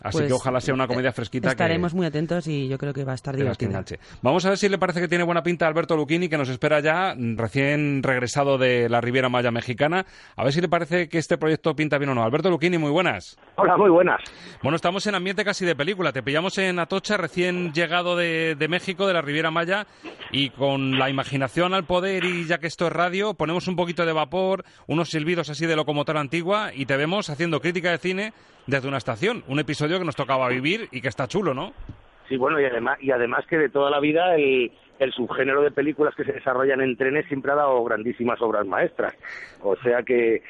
[0.00, 1.48] Así Pues, que ojalá sea una comedia fresquita.
[1.48, 3.68] que- Estaremos muy atentos y yo creo que va a estar divertida.
[3.70, 3.98] enganche.
[4.22, 6.78] Vamos a ver si le parece que tiene buena pinta Alberto Lucchini, que nos espera
[6.80, 10.06] ya, recién regresado de la Riviera Maya mexicana.
[10.36, 12.22] A ver si le parece que este proyecto pinta bien o no.
[12.22, 13.36] Alberto Lucchini, muy buenas.
[13.56, 14.20] Hola, muy buenas.
[14.62, 16.12] Bueno, estamos en ambiente casi de película.
[16.12, 19.86] Te pillamos en Atocha, recién llegado de, de México, de la Riviera Maya,
[20.30, 24.06] y con la imaginación al poder y ya que esto es radio, ponemos un poquito
[24.06, 28.32] de vapor, unos silbidos así de locomotora antigua y te vemos haciendo crítica de cine
[28.68, 29.42] desde una estación.
[29.48, 31.72] Un episodio que nos tocaba vivir y que está chulo, ¿no?
[32.28, 35.70] Sí, bueno, y además, y además que de toda la vida el, el subgénero de
[35.70, 39.14] películas que se desarrollan en trenes siempre ha dado grandísimas obras maestras.
[39.62, 40.42] O sea que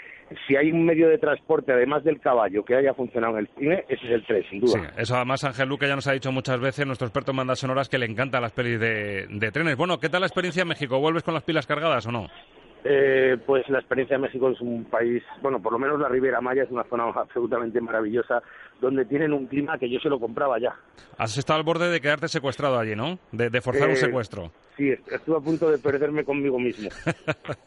[0.47, 3.85] si hay un medio de transporte, además del caballo, que haya funcionado en el cine,
[3.89, 4.73] ese es el tren, sin duda.
[4.73, 7.61] Sí, eso además Ángel Luque ya nos ha dicho muchas veces, nuestro experto en bandas
[7.61, 9.77] sonoras, que le encantan las pelis de, de trenes.
[9.77, 10.99] Bueno, ¿qué tal la experiencia en México?
[10.99, 12.27] ¿Vuelves con las pilas cargadas o no?
[12.85, 16.41] Eh, pues la experiencia de México es un país, bueno, por lo menos la Riviera
[16.41, 18.41] Maya es una zona absolutamente maravillosa,
[18.81, 20.75] donde tienen un clima que yo se lo compraba ya.
[21.17, 23.19] Has estado al borde de quedarte secuestrado allí, ¿no?
[23.33, 24.53] De, de forzar un Eh, secuestro.
[24.77, 26.89] Sí, est- estuve a punto de perderme conmigo mismo.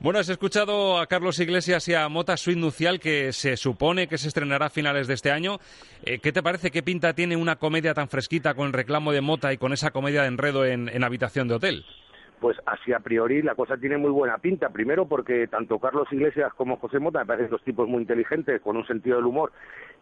[0.00, 4.18] Bueno, has escuchado a Carlos Iglesias y a Mota Suite Nucial, que se supone que
[4.18, 5.58] se estrenará a finales de este año.
[6.04, 6.70] Eh, ¿Qué te parece?
[6.72, 9.92] ¿Qué pinta tiene una comedia tan fresquita con el reclamo de Mota y con esa
[9.92, 11.84] comedia de enredo en, en habitación de hotel?
[12.42, 14.68] Pues así a priori la cosa tiene muy buena pinta.
[14.70, 18.76] Primero porque tanto Carlos Iglesias como José Mota me parecen dos tipos muy inteligentes, con
[18.76, 19.52] un sentido del humor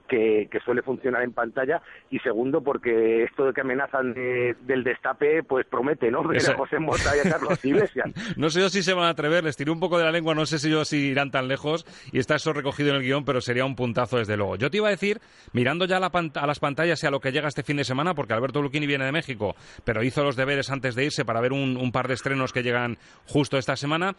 [0.08, 1.82] que, que suele funcionar en pantalla.
[2.10, 6.24] Y segundo porque esto de que amenazan de- del destape, pues promete, ¿no?
[6.26, 8.10] Ver a José Mota y a Carlos Iglesias.
[8.36, 10.34] No sé yo si se van a atrever, les tiré un poco de la lengua,
[10.34, 13.24] no sé si yo si irán tan lejos y está eso recogido en el guion,
[13.24, 14.56] pero sería un puntazo desde luego.
[14.56, 15.20] Yo te iba a decir,
[15.52, 17.84] mirando ya a, la a las pantallas y a lo que llega este fin de
[17.84, 21.40] semana, porque Alberto Luquini viene de México, pero hizo los deberes antes de irse para
[21.40, 24.14] ver un, un par de estrenos que llegan justo esta semana,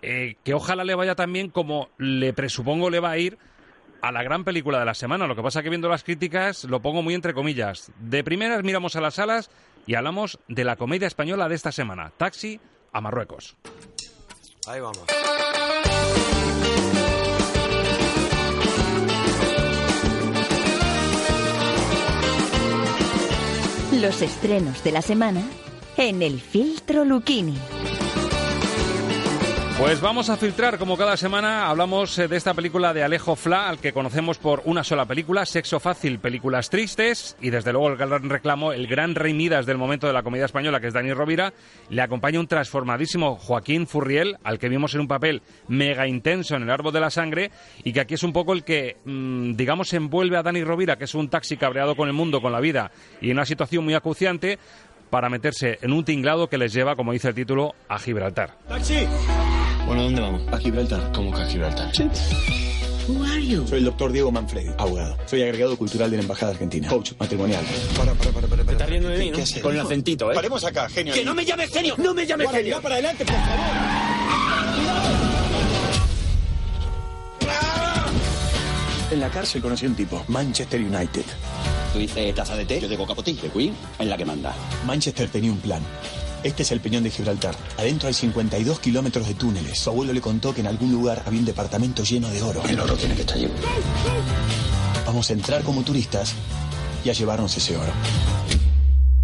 [0.00, 3.38] eh, que ojalá le vaya también como le presupongo le va a ir
[4.02, 5.26] a la gran película de la semana.
[5.26, 7.90] Lo que pasa que viendo las críticas lo pongo muy entre comillas.
[7.98, 9.50] De primeras miramos a las salas
[9.84, 12.60] y hablamos de la comedia española de esta semana, Taxi
[12.92, 13.56] a Marruecos.
[14.68, 15.04] Ahí vamos.
[23.92, 25.42] Los estrenos de la semana
[25.98, 27.56] en el filtro Lucchini.
[29.78, 33.68] Pues vamos a filtrar, como cada semana hablamos eh, de esta película de Alejo Fla,
[33.68, 37.98] al que conocemos por una sola película, Sexo Fácil, películas tristes, y desde luego el
[37.98, 41.12] gran reclamo, el gran rey Midas del momento de la comedia española, que es Dani
[41.12, 41.52] Rovira,
[41.90, 46.62] le acompaña un transformadísimo Joaquín Furriel, al que vimos en un papel mega intenso en
[46.62, 47.50] El Árbol de la Sangre,
[47.84, 51.04] y que aquí es un poco el que, mm, digamos, envuelve a Dani Rovira, que
[51.04, 53.92] es un taxi cabreado con el mundo, con la vida, y en una situación muy
[53.92, 54.58] acuciante,
[55.10, 58.56] para meterse en un tinglado que les lleva, como dice el título, a Gibraltar.
[58.68, 59.06] ¡Taxi!
[59.86, 60.42] Bueno, ¿dónde vamos?
[60.52, 61.12] A Gibraltar.
[61.14, 61.94] ¿Cómo que a Gibraltar?
[61.94, 62.08] Sí.
[63.08, 63.64] Who are you?
[63.68, 65.16] Soy el doctor Diego Manfredi, abogado.
[65.26, 66.88] Soy agregado cultural de la Embajada Argentina.
[66.88, 67.64] Coach matrimonial.
[67.96, 68.64] Para, para, para, para.
[68.64, 69.38] ¿Te estás riendo de mí, no?
[69.62, 70.34] Con el acentito, ¿eh?
[70.34, 71.14] Paremos acá, genio.
[71.14, 71.94] ¡Que no me llames genio!
[71.98, 72.80] ¡No me llames genio!
[72.82, 75.35] para adelante, por favor.
[79.16, 81.24] En la cárcel conocí a un tipo, Manchester United.
[81.90, 83.32] Tú dices taza de té, yo digo capotí.
[83.32, 84.54] De Queen es la que manda.
[84.84, 85.80] Manchester tenía un plan.
[86.42, 87.56] Este es el peñón de Gibraltar.
[87.78, 89.78] Adentro hay 52 kilómetros de túneles.
[89.78, 92.62] Su abuelo le contó que en algún lugar había un departamento lleno de oro.
[92.68, 93.54] El oro tiene que estar lleno.
[95.06, 96.34] Vamos a entrar como turistas
[97.02, 97.92] y a llevarnos ese oro.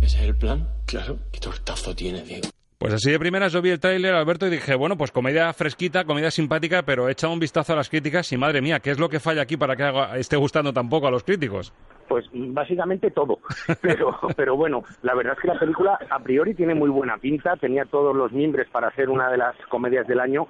[0.01, 0.71] ¿Ese es el plan?
[0.87, 1.19] Claro.
[1.31, 2.49] ¿Qué tortazo tiene, Diego?
[2.83, 6.03] Pues así de primeras yo vi el tráiler, Alberto, y dije, bueno, pues comedia fresquita,
[6.05, 8.99] comedia simpática, pero he echado un vistazo a las críticas y madre mía, ¿qué es
[8.99, 11.73] lo que falla aquí para que haga- esté gustando tan poco a los críticos?
[12.09, 13.38] Pues básicamente todo.
[13.83, 17.55] Pero, pero bueno, la verdad es que la película a priori tiene muy buena pinta,
[17.57, 20.49] tenía todos los mimbres para ser una de las comedias del año,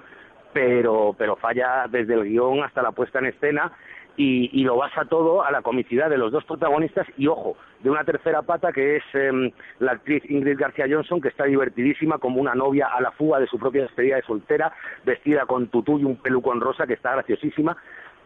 [0.53, 3.71] pero, pero falla desde el guion hasta la puesta en escena
[4.17, 7.89] y, y lo basa todo a la comicidad de los dos protagonistas y, ojo, de
[7.89, 12.39] una tercera pata que es em, la actriz Ingrid García Johnson, que está divertidísima como
[12.39, 14.71] una novia a la fuga de su propia despedida de soltera,
[15.03, 17.75] vestida con tutú y un pelucón rosa, que está graciosísima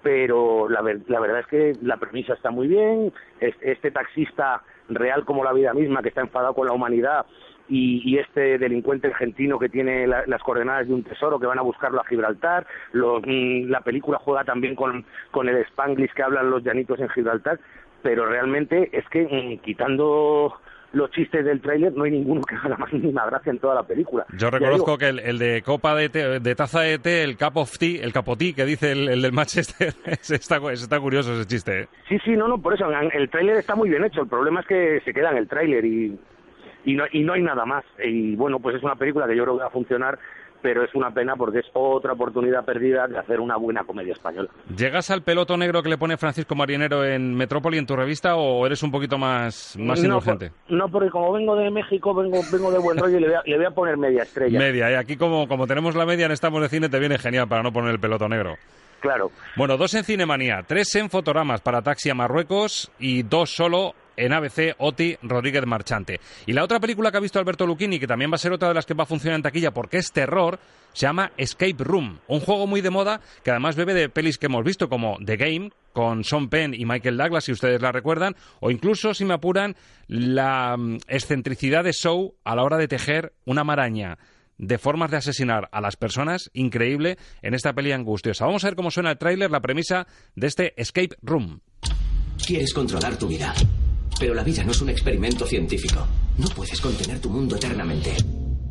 [0.03, 4.61] pero la, ver- la verdad es que la premisa está muy bien, es- este taxista
[4.89, 7.25] real como la vida misma que está enfadado con la humanidad
[7.69, 11.59] y, y este delincuente argentino que tiene la- las coordenadas de un tesoro que van
[11.59, 16.23] a buscarlo a Gibraltar, Los- mm, la película juega también con, con el spanglish que
[16.23, 17.59] hablan los llanitos en Gibraltar,
[18.03, 19.23] pero realmente es que
[19.59, 20.53] mm, quitando
[20.93, 23.75] los chistes del tráiler no hay ninguno que haga la más mínima gracia en toda
[23.75, 24.25] la película.
[24.37, 27.37] Yo reconozco digo, que el, el de copa de, té- de taza de té, el
[27.37, 31.33] cup of tea, el capotí que dice el, el del Manchester, ese está, está curioso
[31.33, 31.81] ese chiste.
[31.81, 31.87] ¿eh?
[32.07, 34.21] Sí, sí, no, no, por eso el tráiler está muy bien hecho.
[34.21, 36.17] El problema es que se queda en el tráiler y,
[36.91, 37.83] y, no, y no hay nada más.
[38.03, 40.17] Y bueno, pues es una película que yo creo que va a funcionar,
[40.61, 44.49] pero es una pena porque es otra oportunidad perdida de hacer una buena comedia española.
[44.75, 48.65] ¿Llegas al peloto negro que le pone Francisco Marinero en Metrópoli en tu revista o
[48.65, 50.49] eres un poquito más, más no, indulgente?
[50.67, 53.35] por- no, porque como vengo de México, vengo, vengo de buen rollo y le voy
[53.35, 54.57] a, le voy a poner media estrella.
[54.57, 57.47] Media, y aquí como, como tenemos la media en Estamos de Cine te viene genial
[57.47, 58.55] para no poner el peloto negro.
[58.99, 59.29] Claro.
[59.55, 64.33] Bueno, dos en Cinemanía, tres en Fotogramas para Taxi a Marruecos y dos solo en
[64.33, 66.19] ABC, Oti Rodríguez Marchante.
[66.45, 68.67] Y la otra película que ha visto Alberto Lucchini, que también va a ser otra
[68.67, 70.59] de las que va a funcionar en taquilla porque es terror,
[70.93, 74.47] se llama Escape Room, un juego muy de moda que además bebe de pelis que
[74.47, 78.35] hemos visto como The Game, con Sean Penn y Michael Douglas, si ustedes la recuerdan,
[78.59, 79.75] o incluso, si me apuran,
[80.07, 84.17] la mm, excentricidad de Show a la hora de tejer una maraña
[84.57, 88.45] de formas de asesinar a las personas increíble en esta peli angustiosa.
[88.45, 91.61] Vamos a ver cómo suena el tráiler, la premisa de este Escape Room.
[92.45, 93.53] Quieres controlar tu vida.
[94.19, 96.05] Pero la vida no es un experimento científico.
[96.37, 98.15] No puedes contener tu mundo eternamente.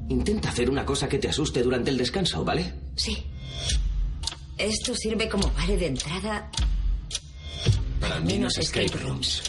[0.09, 2.73] Intenta hacer una cosa que te asuste durante el descanso, ¿vale?
[2.97, 3.25] Sí.
[4.59, 6.51] Esto sirve como vale de entrada
[8.01, 9.43] Para menos escape rooms.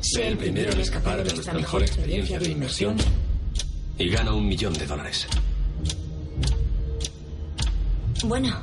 [0.00, 2.96] Sé el primero en escapar de nuestra mejor experiencia de inmersión
[3.98, 5.26] y gana un millón de dólares.
[8.24, 8.60] Bueno,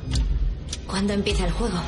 [0.86, 1.78] ¿cuándo empieza el juego?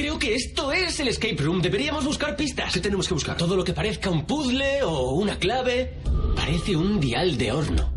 [0.00, 1.60] Creo que esto es el escape room.
[1.60, 2.72] Deberíamos buscar pistas.
[2.72, 3.36] ¿Qué tenemos que buscar?
[3.36, 5.92] Todo lo que parezca un puzzle o una clave.
[6.34, 7.92] Parece un dial de horno.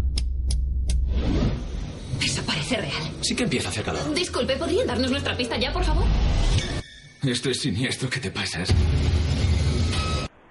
[2.22, 3.04] Eso parece real.
[3.22, 4.14] Sí que empieza a hacer calor.
[4.14, 6.04] Disculpe, ¿podrían darnos nuestra pista ya, por favor?
[7.24, 8.68] Esto es siniestro, ¿qué te pasas?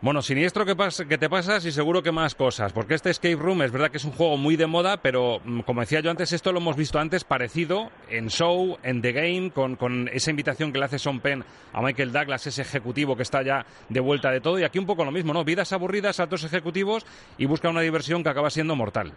[0.02, 3.62] Bueno, siniestro que, pas- te pasas y seguro que más cosas, porque este Escape Room
[3.62, 6.32] es verdad que es un juego muy de moda, pero mm, como decía yo antes,
[6.32, 10.80] esto lo hemos visto antes parecido en Show, en The Game, con, esa invitación que
[10.80, 14.40] le hace Sean Penn a Michael Douglas, ese ejecutivo que está ya de vuelta de
[14.40, 15.44] todo, y aquí un poco lo mismo, ¿no?
[15.44, 17.06] Vidas aburridas, altos ejecutivos
[17.38, 19.12] y busca una diversión que acaba siendo mortal.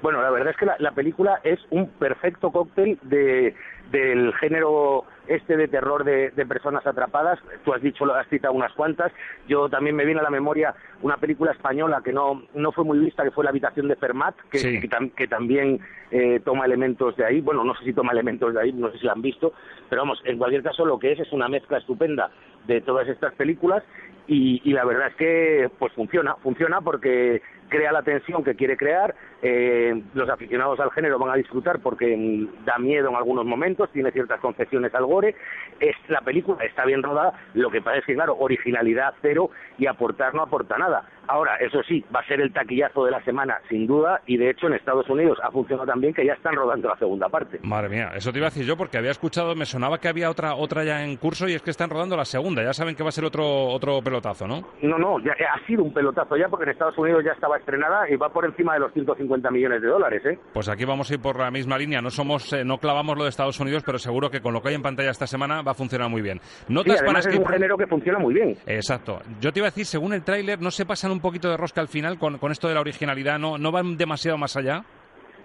[0.00, 3.54] Bueno, la verdad es que la, la película es un perfecto cóctel de,
[3.90, 7.38] del género este de terror de, de personas atrapadas.
[7.64, 9.10] Tú has dicho, has citado unas cuantas.
[9.48, 12.98] Yo también me viene a la memoria una película española que no, no fue muy
[12.98, 14.80] vista, que fue La habitación de Fermat, que, Sí.
[14.80, 17.40] que, tam- que también eh, toma elementos de ahí.
[17.40, 19.52] Bueno, no sé si toma elementos de ahí, no sé si la han visto,
[19.88, 22.30] pero vamos, en cualquier caso lo que es es una mezcla estupenda
[22.66, 23.82] de todas estas películas
[24.26, 28.76] y, y la verdad es que pues funciona, funciona porque crea la tensión que quiere
[28.76, 33.44] crear, eh, los aficionados al género van a disfrutar porque mm, da miedo en algunos
[33.44, 35.34] momentos, tiene ciertas concesiones al gore,
[35.80, 39.86] es, la película está bien rodada, lo que pasa es que claro, originalidad cero y
[39.86, 41.04] aportar no aporta nada.
[41.26, 44.50] Ahora, eso sí, va a ser el taquillazo de la semana, sin duda, y de
[44.50, 47.60] hecho en Estados Unidos ha funcionado también que ya están rodando la segunda parte.
[47.62, 50.30] Madre mía, eso te iba a decir yo porque había escuchado, me sonaba que había
[50.30, 53.02] otra otra ya en curso y es que están rodando la segunda, ya saben que
[53.02, 54.60] va a ser otro otro pelotazo, ¿no?
[54.82, 58.08] No, no, ya, ha sido un pelotazo ya porque en Estados Unidos ya estaba estrenada
[58.10, 60.38] y va por encima de los 150 millones de dólares, ¿eh?
[60.52, 62.02] Pues aquí vamos a ir por la misma línea.
[62.02, 64.68] No somos, eh, no clavamos lo de Estados Unidos, pero seguro que con lo que
[64.70, 66.38] hay en pantalla esta semana va a funcionar muy bien.
[66.42, 68.56] Sí, Notas para además es un género que funciona muy bien.
[68.66, 69.20] Exacto.
[69.40, 71.80] Yo te iba a decir, según el tráiler, ¿no se pasan un poquito de rosca
[71.80, 73.38] al final con, con esto de la originalidad?
[73.38, 74.84] ¿No, ¿No van demasiado más allá?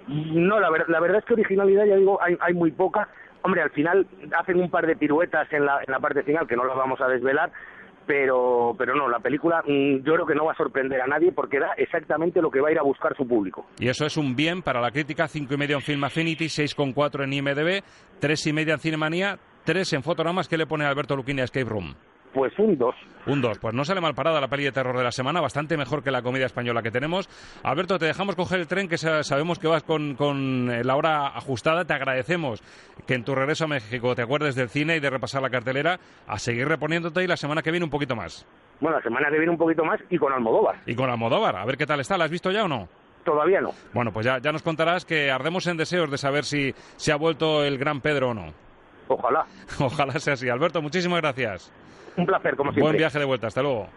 [0.08, 3.08] No, la, ver- la verdad es que originalidad, ya digo, hay, hay muy poca.
[3.42, 4.06] Hombre, al final
[4.38, 7.00] hacen un par de piruetas en la, en la parte final que no las vamos
[7.00, 7.52] a desvelar,
[8.10, 11.32] pero, pero no, la película mm, yo creo que no va a sorprender a nadie
[11.32, 13.68] porque da exactamente lo que va a ir a buscar su público.
[13.78, 17.26] Y eso es un bien para la crítica, cinco y medio en Film Affinity, 6,4
[17.26, 17.84] en IMDb,
[18.20, 20.48] tres y media en Cinemanía, tres en Fotogramas.
[20.48, 21.94] ¿Qué le pone Alberto Luquini a Escape Room?
[22.34, 22.96] Pues un 2.
[23.26, 23.58] Un 2.
[23.60, 26.12] Pues no sale mal parada la peli de terror de la semana, bastante mejor que
[26.12, 27.28] la comedia española que tenemos.
[27.64, 30.96] Alberto, te dejamos coger el tren, que sa- sabemos que vas con, con eh, la
[30.96, 31.86] hora ajustada.
[31.86, 32.62] Te agradecemos
[33.08, 36.00] que en tu regreso a México te acuerdes del cine y de repasar la cartelera,
[36.28, 38.46] a seguir reponiéndote y la semana que viene un poquito más.
[38.80, 40.76] Bueno, la semana que viene un poquito más y con Almodóvar.
[40.86, 42.18] Y con Almodóvar, a ver qué tal está.
[42.18, 42.88] ¿La has visto ya o no?
[43.26, 43.72] Todavía no.
[43.94, 47.16] Bueno, pues ya, ya nos contarás que ardemos en deseos de saber si se ha
[47.18, 48.54] vuelto el gran Pedro o no.
[49.10, 49.46] Ojalá.
[49.80, 50.48] Ojalá sea así.
[50.50, 51.74] Alberto, muchísimas gracias.
[52.20, 52.84] Un placer, como siempre.
[52.84, 53.48] Buen viaje de vuelta.
[53.48, 53.88] Hasta luego.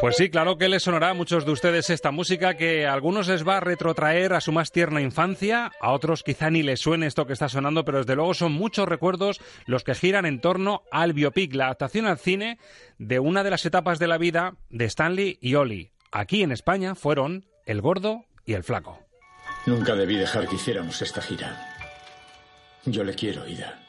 [0.00, 3.26] Pues sí, claro que les sonará a muchos de ustedes esta música que a algunos
[3.26, 7.06] les va a retrotraer a su más tierna infancia, a otros quizá ni les suene
[7.06, 10.82] esto que está sonando, pero desde luego son muchos recuerdos los que giran en torno
[10.90, 12.58] al biopic, la adaptación al cine
[12.98, 15.92] de una de las etapas de la vida de Stanley y Ollie.
[16.12, 19.03] Aquí en España fueron El Gordo y El Flaco.
[19.66, 21.74] Nunca debí dejar que hiciéramos esta gira.
[22.84, 23.80] Yo le quiero, Ida.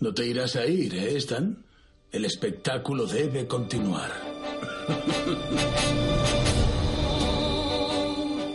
[0.00, 1.64] No te irás a ir, ¿eh, Stan?
[2.12, 4.12] El espectáculo debe continuar.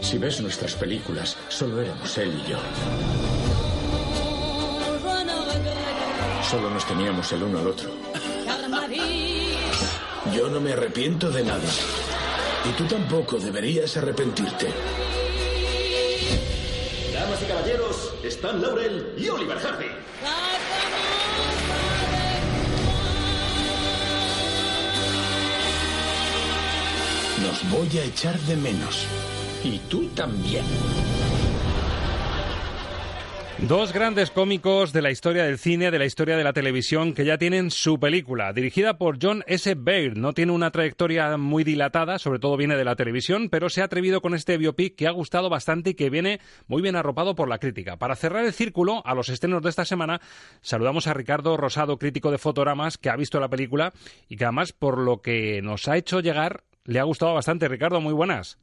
[0.02, 2.60] Si ves nuestras películas, solo éramos él y yo.
[6.50, 7.90] Solo nos teníamos el uno al otro.
[10.36, 11.70] Yo no me arrepiento de nada.
[12.64, 14.68] Y tú tampoco deberías arrepentirte.
[17.14, 19.88] Damas y caballeros, Stan Laurel y Oliver Hardy.
[27.42, 29.08] Nos voy a echar de menos.
[29.64, 30.64] Y tú también.
[33.68, 37.26] Dos grandes cómicos de la historia del cine, de la historia de la televisión, que
[37.26, 39.76] ya tienen su película, dirigida por John S.
[39.76, 40.18] Baird.
[40.18, 43.86] No tiene una trayectoria muy dilatada, sobre todo viene de la televisión, pero se ha
[43.86, 47.48] atrevido con este biopic que ha gustado bastante y que viene muy bien arropado por
[47.48, 47.98] la crítica.
[47.98, 50.22] Para cerrar el círculo, a los estrenos de esta semana,
[50.62, 53.94] saludamos a Ricardo Rosado, crítico de fotogramas, que ha visto la película
[54.28, 57.68] y que además, por lo que nos ha hecho llegar, le ha gustado bastante.
[57.68, 58.58] Ricardo, muy buenas.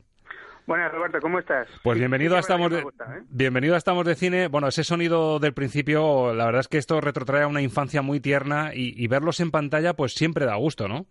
[0.68, 1.66] Buenas, Roberto, ¿cómo estás?
[1.82, 3.22] Pues Sí, bienvenido a Estamos de, gusta, ¿eh?
[3.30, 4.48] bienvenido a Estamos de Cine.
[4.48, 8.20] Bueno, ese sonido del principio, la verdad es que esto retrotrae a una infancia muy
[8.20, 11.06] tierna y, y verlos en pantalla pues siempre da gusto, ¿no?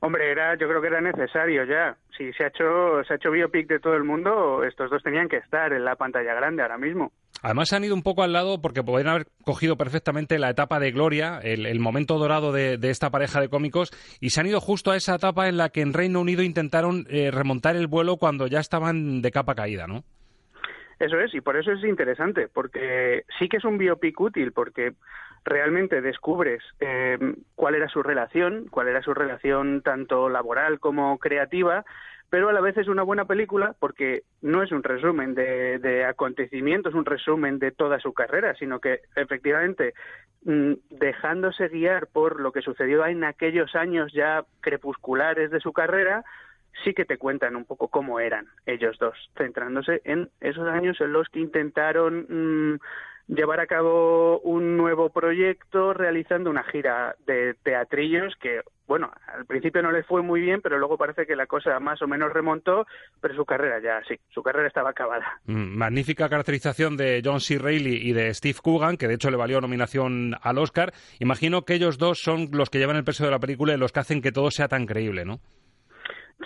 [0.00, 1.96] Hombre, era, yo creo que era necesario ya.
[2.18, 5.28] Si se ha hecho, se ha hecho biopic de todo el mundo, estos dos tenían
[5.28, 7.12] que estar en la pantalla grande ahora mismo.
[7.44, 10.80] Además se han ido un poco al lado porque podrían haber cogido perfectamente la etapa
[10.80, 14.62] de gloria, el, el momento dorado de, esta pareja de cómicos, y se han ido
[14.62, 18.16] justo a esa etapa en la que en Reino Unido intentaron eh, remontar el vuelo
[18.16, 20.04] cuando ya estaban de capa caída, ¿no?
[20.98, 24.94] Eso es, y por eso es interesante, porque sí que es un biopic útil, porque
[25.44, 27.18] realmente descubres eh,
[27.56, 31.84] cuál era su relación, cuál era su relación tanto laboral como creativa,
[32.34, 36.04] pero a la vez es una buena película porque no es un resumen de, de
[36.04, 39.94] acontecimientos, un resumen de toda su carrera, sino que efectivamente
[40.42, 46.24] mm, dejándose guiar por lo que sucedió en aquellos años ya crepusculares de su carrera,
[46.82, 51.12] sí que te cuentan un poco cómo eran ellos dos, centrándose en esos años en
[51.12, 52.80] los que intentaron mm,
[53.28, 59.82] llevar a cabo un nuevo proyecto realizando una gira de teatrillos que, bueno, al principio
[59.82, 62.86] no les fue muy bien, pero luego parece que la cosa más o menos remontó,
[63.20, 65.40] pero su carrera ya sí, su carrera estaba acabada.
[65.46, 67.58] Mm, magnífica caracterización de John C.
[67.58, 70.92] Reilly y de Steve Coogan, que de hecho le valió nominación al Oscar.
[71.18, 73.92] Imagino que ellos dos son los que llevan el peso de la película y los
[73.92, 75.40] que hacen que todo sea tan creíble, ¿no?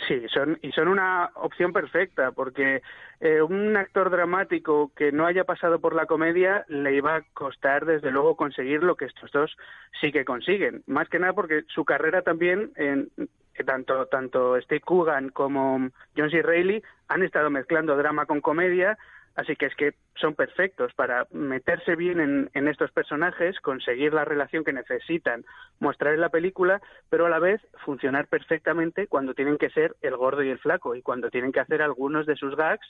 [0.07, 2.83] Sí, son, y son una opción perfecta, porque
[3.21, 7.87] eh, un actor dramático que no haya pasado por la comedia le iba a costar,
[7.87, 9.57] desde luego, conseguir lo que estos dos
[10.01, 10.83] sí que consiguen.
[10.87, 13.11] Más que nada porque su carrera también, en,
[13.65, 16.43] tanto, tanto Steve Coogan como John C.
[16.43, 18.99] Reilly, han estado mezclando drama con comedia,
[19.39, 24.65] Así que es que son perfectos para meterse bien en, estos personajes, conseguir la relación
[24.65, 25.45] que necesitan
[25.79, 30.17] mostrar en la película, pero a la vez funcionar perfectamente cuando tienen que ser el
[30.17, 32.85] gordo y el flaco y cuando tienen que hacer algunos de sus gags.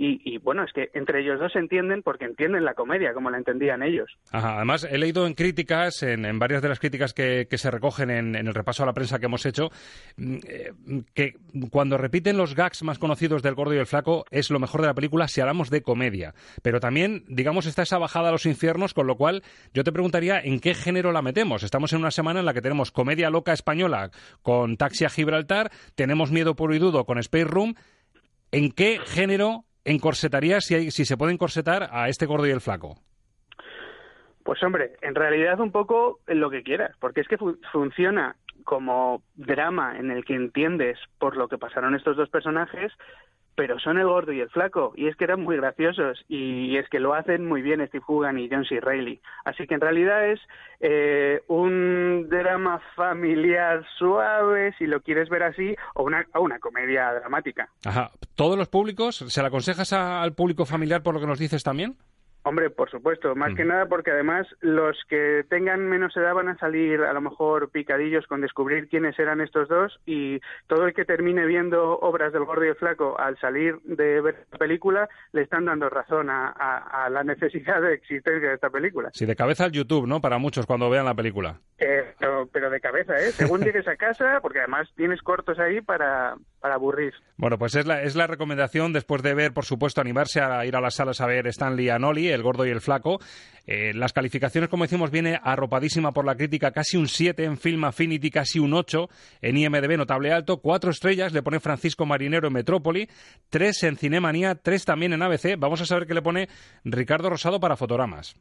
[0.00, 3.38] Y, bueno, es que entre ellos dos se entienden porque entienden la comedia como la
[3.38, 4.16] entendían ellos.
[4.30, 8.54] Además, he leído en críticas, en, varias de las críticas que, se recogen en, el
[8.54, 9.72] repaso a la prensa que hemos hecho,
[10.16, 10.72] mm, eh,
[11.14, 11.34] que
[11.70, 14.86] cuando repiten los gags más conocidos del gordo y el flaco es lo mejor de
[14.86, 16.32] la película si hablamos de comedia.
[16.62, 19.42] Pero también, digamos, está esa bajada a los infiernos, con lo cual
[19.74, 21.64] yo te preguntaría en qué género la metemos.
[21.64, 24.12] Estamos en una semana en la que tenemos comedia loca española
[24.42, 27.74] con Taxi a Gibraltar, tenemos Miedo puro y dudo con Space Room.
[28.50, 32.96] ¿En qué género encorsetarías, si, si se puede encorsetar, a este gordo y el flaco?
[34.44, 37.36] Pues hombre, en realidad un poco lo que quieras, porque es que
[37.72, 42.92] funciona como drama en el que entiendes por lo que pasaron estos dos personajes,
[43.58, 46.88] pero son el gordo y el flaco, y es que eran muy graciosos, y es
[46.88, 48.78] que lo hacen muy bien Steve Hugan y John C.
[48.80, 49.20] Reilly.
[49.44, 50.38] Así que en realidad es
[50.78, 57.68] eh, un drama familiar suave, si lo quieres ver así, o una, una comedia dramática.
[57.84, 58.12] Ajá.
[58.36, 59.24] ¿Todos los públicos?
[59.26, 61.96] ¿Se la aconsejas al público familiar por lo que nos dices también?
[62.44, 66.56] Hombre, por supuesto, más que nada porque además los que tengan menos edad van a
[66.58, 71.04] salir a lo mejor picadillos con descubrir quiénes eran estos dos y todo el que
[71.04, 75.42] termine viendo obras del gordo y el flaco al salir de ver la película le
[75.42, 79.10] están dando razón a, la necesidad de existencia de esta película.
[79.12, 80.20] Sí, de cabeza al YouTube, ¿no?
[80.20, 81.60] Para muchos cuando vean la película.
[81.78, 82.14] Eh,
[82.52, 83.30] pero, de cabeza, ¿eh?
[83.32, 87.14] Según llegues a casa, porque además tienes cortos ahí para, para aburrir.
[87.36, 90.74] Bueno, pues es la, es la recomendación después de ver, por supuesto, animarse a ir
[90.76, 93.20] a las salas a ver Stanley Anoli, El Gordo y el Flaco.
[93.70, 97.84] Eh, las calificaciones, como decimos, viene arropadísima por la crítica, casi un 7 en Film
[97.84, 99.10] Affinity, casi un 8
[99.42, 103.10] en IMDB, notable alto, cuatro estrellas le pone Francisco Marinero en Metrópoli,
[103.50, 105.58] tres en Cinemanía, tres también en ABC.
[105.58, 106.48] Vamos a saber qué le pone
[106.82, 108.36] Ricardo Rosado para Fotogramas.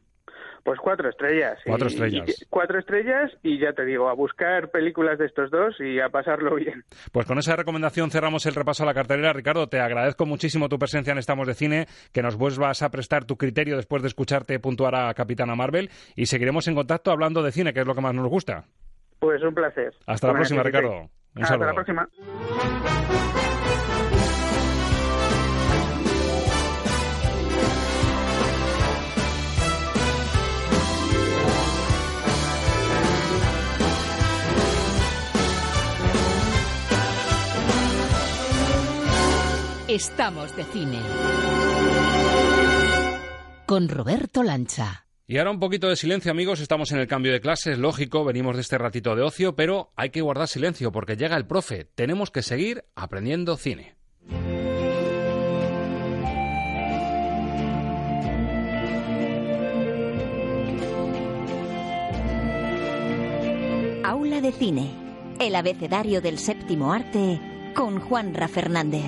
[0.68, 1.58] Pues cuatro estrellas.
[1.66, 2.46] Cuatro estrellas.
[2.50, 6.56] cuatro estrellas y ya te digo, a buscar películas de estos dos y a pasarlo
[6.56, 6.84] bien.
[7.14, 9.32] Pues con esa recomendación cerramos el repaso a la cartelera.
[9.32, 13.24] Ricardo, te agradezco muchísimo tu presencia en Estamos de Cine, que nos vuelvas a prestar
[13.24, 17.52] tu criterio después de escucharte puntuar a Capitana Marvel y seguiremos en contacto hablando de
[17.52, 18.66] cine, que es lo que más nos gusta.
[19.20, 19.94] Pues un placer.
[20.06, 21.10] Hasta la próxima, Ricardo.
[21.36, 22.08] Hasta la próxima.
[39.88, 41.00] Estamos de cine.
[43.66, 45.07] Con Roberto Lancha.
[45.30, 46.62] Y ahora un poquito de silencio, amigos.
[46.62, 50.10] Estamos en el cambio de clases, lógico, venimos de este ratito de ocio, pero hay
[50.10, 51.84] que guardar silencio porque llega el profe.
[51.84, 53.98] Tenemos que seguir aprendiendo cine.
[64.06, 64.92] Aula de cine.
[65.42, 67.42] El abecedario del séptimo arte
[67.76, 69.04] con Juanra Fernández.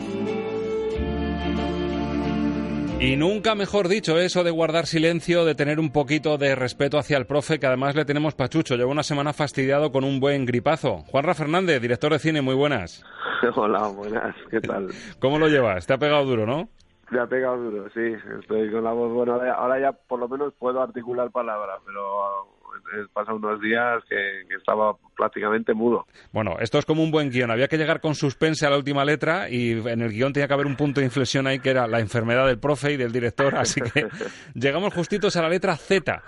[3.02, 7.18] Y nunca mejor dicho eso de guardar silencio, de tener un poquito de respeto hacia
[7.18, 8.76] el profe, que además le tenemos pachucho.
[8.76, 11.04] Lleva una semana fastidiado con un buen gripazo.
[11.08, 13.06] Juanra Fernández, director de cine, muy buenas.
[13.56, 14.90] Hola, buenas, ¿qué tal?
[15.20, 15.88] ¿Cómo lo llevas?
[15.88, 16.68] Te ha pegado duro, ¿no?
[17.10, 18.16] Me ha pegado duro, sí.
[18.42, 19.54] Estoy con la voz buena.
[19.54, 22.59] Ahora ya por lo menos puedo articular palabras, pero
[22.94, 24.16] He pasado unos días que,
[24.48, 26.06] que estaba prácticamente mudo.
[26.32, 27.52] Bueno, esto es como un buen guion.
[27.52, 30.54] Había que llegar con suspense a la última letra y en el guion tenía que
[30.54, 33.56] haber un punto de inflexión ahí que era la enfermedad del profe y del director.
[33.56, 34.08] Así que
[34.54, 36.22] llegamos justitos a la letra Z.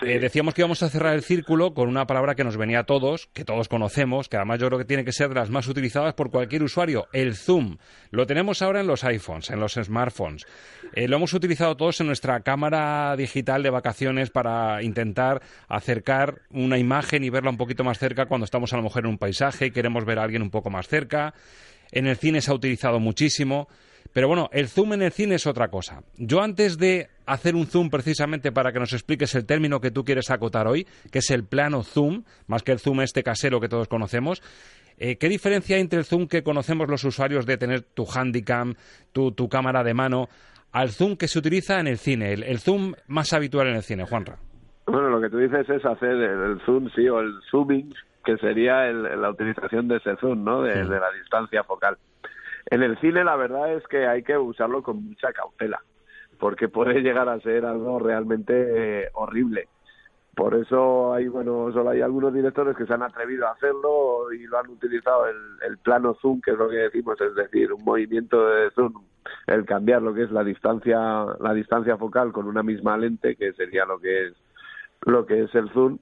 [0.00, 2.84] Eh, decíamos que íbamos a cerrar el círculo con una palabra que nos venía a
[2.84, 5.68] todos, que todos conocemos, que además yo creo que tiene que ser de las más
[5.68, 7.76] utilizadas por cualquier usuario, el zoom.
[8.10, 10.46] Lo tenemos ahora en los iPhones, en los smartphones.
[10.94, 16.78] Eh, lo hemos utilizado todos en nuestra cámara digital de vacaciones para intentar acercar una
[16.78, 19.66] imagen y verla un poquito más cerca cuando estamos a lo mejor en un paisaje
[19.66, 21.34] y queremos ver a alguien un poco más cerca.
[21.92, 23.68] En el cine se ha utilizado muchísimo.
[24.12, 26.02] Pero bueno, el zoom en el cine es otra cosa.
[26.16, 30.04] Yo antes de hacer un zoom precisamente para que nos expliques el término que tú
[30.04, 33.68] quieres acotar hoy, que es el plano zoom, más que el zoom este casero que
[33.68, 34.42] todos conocemos,
[34.98, 38.74] eh, ¿qué diferencia hay entre el zoom que conocemos los usuarios de tener tu handycam,
[39.12, 40.28] tu, tu cámara de mano,
[40.72, 44.04] al zoom que se utiliza en el cine, el, zoom más habitual en el cine,
[44.04, 44.36] Juanra?
[44.86, 47.94] Bueno, lo que tú dices es hacer el, zoom, sí, o el zooming,
[48.24, 50.62] que sería la utilización de ese zoom, ¿no?
[50.62, 51.96] de la distancia focal.
[52.72, 55.82] En el cine la verdad es que hay que usarlo con mucha cautela,
[56.38, 59.68] porque puede llegar a ser algo realmente eh, horrible.
[60.34, 64.46] Por eso hay, bueno, solo hay algunos directores que se han atrevido a hacerlo y
[64.46, 68.42] lo han utilizado el, plano zoom, que es lo que decimos, es decir, un movimiento
[68.48, 69.04] de zoom,
[69.48, 73.52] el cambiar lo que es la distancia, la distancia focal con una misma lente, que
[73.52, 74.34] sería lo que es,
[75.02, 75.98] lo que es el zoom,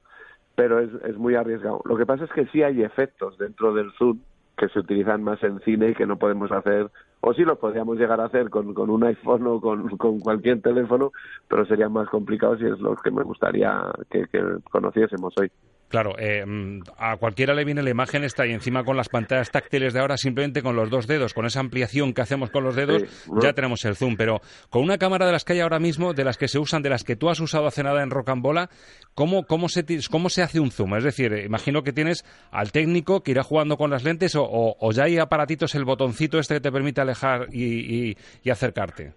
[0.55, 1.83] pero es, es muy arriesgado.
[1.85, 4.21] Lo que pasa es que sí hay efectos dentro del zoom
[4.61, 6.91] que se utilizan más en cine y que no podemos hacer,
[7.21, 10.61] o sí los podríamos llegar a hacer con, con un iPhone o con, con cualquier
[10.61, 11.13] teléfono,
[11.49, 14.27] pero serían más complicados y es lo que me gustaría que
[14.71, 15.51] conociésemos hoy.
[15.91, 19.51] Claro, eh, mm, a cualquiera le viene la imagen esta y encima con las pantallas
[19.51, 22.77] táctiles de ahora, simplemente con los dos dedos, con esa ampliación que hacemos con los
[22.77, 23.03] dedos,
[23.43, 24.15] ya tenemos el zoom.
[24.17, 26.83] Pero con una cámara de las que hay ahora mismo, de las que se usan,
[26.83, 28.71] de las que tú has usado hace nada en Rock and Bola,
[29.17, 30.95] ¿cómo, cómo, se, cómo se hace un zoom?
[30.95, 35.05] Es decir, imagino que tienes al técnico que irá jugando con las lentes o, ya
[35.05, 38.15] hay aparatitos, el botoncito este que te permite alejar y,
[38.45, 39.15] y, acercarte.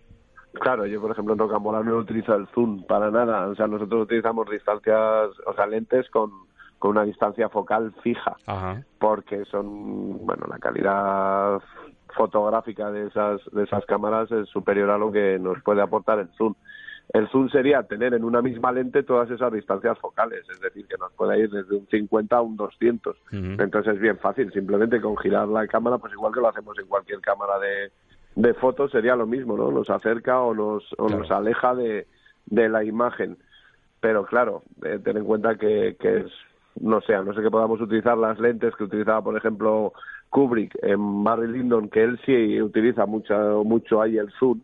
[0.54, 4.04] Claro, yo por ejemplo en Rocambola no utilizo el zoom para nada, o sea, nosotros
[4.04, 6.32] utilizamos distancias, o sea, lentes con,
[6.84, 8.36] con una distancia focal fija,
[9.00, 11.62] porque son, bueno, la calidad
[12.14, 16.28] fotográfica de esas, de esas cámaras es superior a lo que nos puede aportar el
[16.38, 16.56] zoom.
[17.14, 20.98] El zoom sería tener en una misma lente todas esas distancias focales, es decir, que
[20.98, 23.16] nos puede ir desde un 50 a un 200.
[23.32, 26.88] Entonces es bien fácil, simplemente con girar la cámara, pues igual que lo hacemos en
[26.88, 27.94] cualquier cámara de,
[28.36, 29.72] de fotos, sería lo mismo, ¿no?
[29.72, 32.08] Nos acerca o nos, o nos aleja de,
[32.46, 33.38] de la imagen.
[34.02, 36.26] Pero claro, eh, ten en cuenta que, que es
[36.80, 39.94] no sé, no sé que podamos utilizar las lentes que utilizaba, por ejemplo,
[40.30, 44.60] Kubrick en Barry Lyndon, que él sí utiliza mucho, mucho ahí el zoom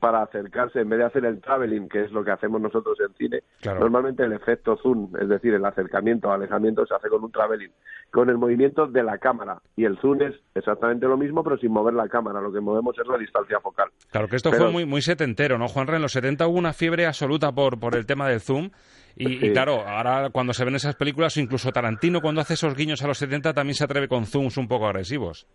[0.00, 3.12] para acercarse, en vez de hacer el traveling, que es lo que hacemos nosotros en
[3.14, 7.32] cine, normalmente el efecto zoom, es decir, el acercamiento o alejamiento se hace con un
[7.32, 7.70] traveling,
[8.10, 9.58] con el movimiento de la cámara.
[9.76, 12.40] Y el zoom es exactamente lo mismo, pero sin mover la cámara.
[12.40, 13.90] Lo que movemos es la distancia focal.
[14.10, 15.96] Claro que esto fue muy, muy setentero, ¿no, Juanra?
[15.96, 18.70] En los 70 hubo una fiebre absoluta por, por el tema del zoom
[19.18, 23.08] y, claro, ahora cuando se ven esas películas, incluso Tarantino cuando hace esos guiños a
[23.08, 25.46] los 70 también se atreve con zooms un poco agresivos.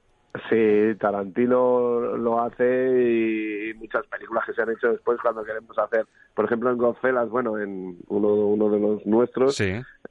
[0.50, 6.06] Sí, Tarantino lo hace y muchas películas que se han hecho después cuando queremos hacer,
[6.34, 9.62] por ejemplo en Godfellas, bueno, en uno, uno de los nuestros,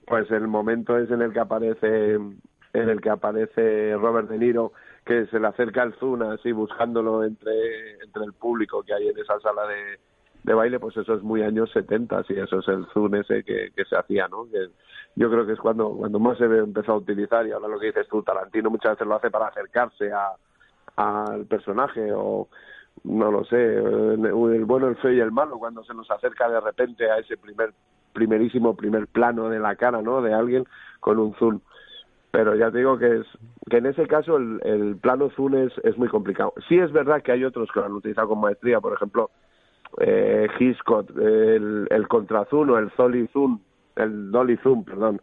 [0.07, 4.73] pues el momento es en el que aparece en el que aparece Robert De Niro
[5.05, 9.19] que se le acerca al zoom así buscándolo entre entre el público que hay en
[9.19, 9.99] esa sala de,
[10.45, 13.71] de baile, pues eso es muy años 70, y eso es el zoom ese que,
[13.75, 14.45] que se hacía, ¿no?
[14.51, 14.69] Que
[15.15, 17.87] yo creo que es cuando, cuando más se empezó a utilizar, y ahora lo que
[17.87, 20.33] dices tú, Tarantino muchas veces lo hace para acercarse a
[20.95, 22.49] al personaje, o
[23.05, 26.61] no lo sé, el bueno, el feo y el malo, cuando se nos acerca de
[26.61, 27.73] repente a ese primer,
[28.13, 30.21] primerísimo primer plano de la cara, ¿no?
[30.21, 30.67] De alguien
[31.01, 31.61] con un zoom
[32.33, 33.27] pero ya te digo que es
[33.71, 36.55] que en ese caso el, el plano zoom es, es muy complicado.
[36.67, 39.31] Sí es verdad que hay otros que lo han utilizado con maestría, por ejemplo,
[40.01, 42.91] eh, el, el contrazoom o el
[43.33, 43.61] zoom,
[43.97, 45.21] el dolly zoom, perdón,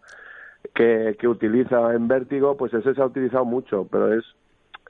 [0.74, 4.26] que, que utiliza en vértigo, pues ese se ha utilizado mucho, pero es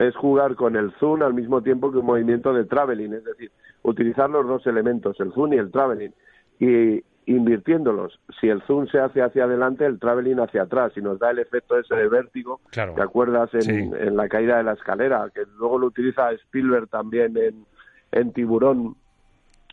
[0.00, 3.52] es jugar con el zoom al mismo tiempo que un movimiento de traveling, es decir,
[3.82, 6.14] utilizar los dos elementos, el zoom y el traveling,
[6.58, 8.18] y invirtiéndolos.
[8.40, 11.38] Si el zoom se hace hacia adelante, el traveling hacia atrás, y nos da el
[11.38, 15.30] efecto ese de vértigo, ¿te acuerdas en, en, la caída de la escalera?
[15.34, 17.66] Que luego lo utiliza Spielberg también en,
[18.12, 18.96] en Tiburón,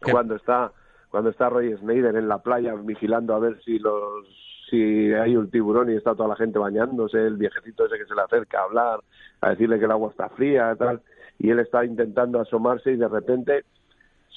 [0.01, 0.71] cuando está
[1.09, 4.25] cuando está Roy Snyder en la playa vigilando a ver si los
[4.69, 8.15] si hay un tiburón y está toda la gente bañándose, el viejecito ese que se
[8.15, 8.99] le acerca a hablar,
[9.39, 11.01] a decirle que el agua está fría, tal,
[11.39, 13.63] y él está intentando asomarse y de repente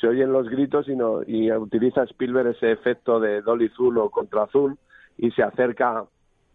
[0.01, 4.11] se oyen los gritos y, no, y utiliza Spielberg ese efecto de Dolly Azul o
[4.11, 4.79] contra Azul
[5.19, 6.05] y se acerca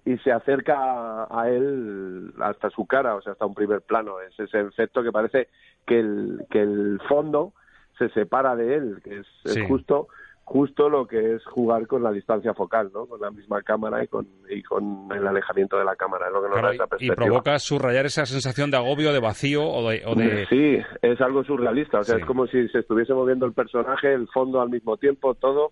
[0.05, 4.19] y se acerca a él hasta su cara, o sea, hasta un primer plano.
[4.19, 5.47] Es ese efecto que parece
[5.85, 7.53] que el, que el fondo
[7.97, 10.07] se separa de él, que es, justo
[10.45, 13.07] justo lo que es jugar con la distancia focal, ¿no?
[13.07, 16.49] Con la misma cámara y con, y con el alejamiento de la cámara, lo que
[16.49, 17.13] nos da esa perspectiva.
[17.13, 20.45] Y provoca subrayar esa sensación de agobio, de vacío o de...
[20.47, 24.27] Sí, es algo surrealista, o sea, es como si se estuviese moviendo el personaje, el
[24.27, 25.71] fondo al mismo tiempo, todo,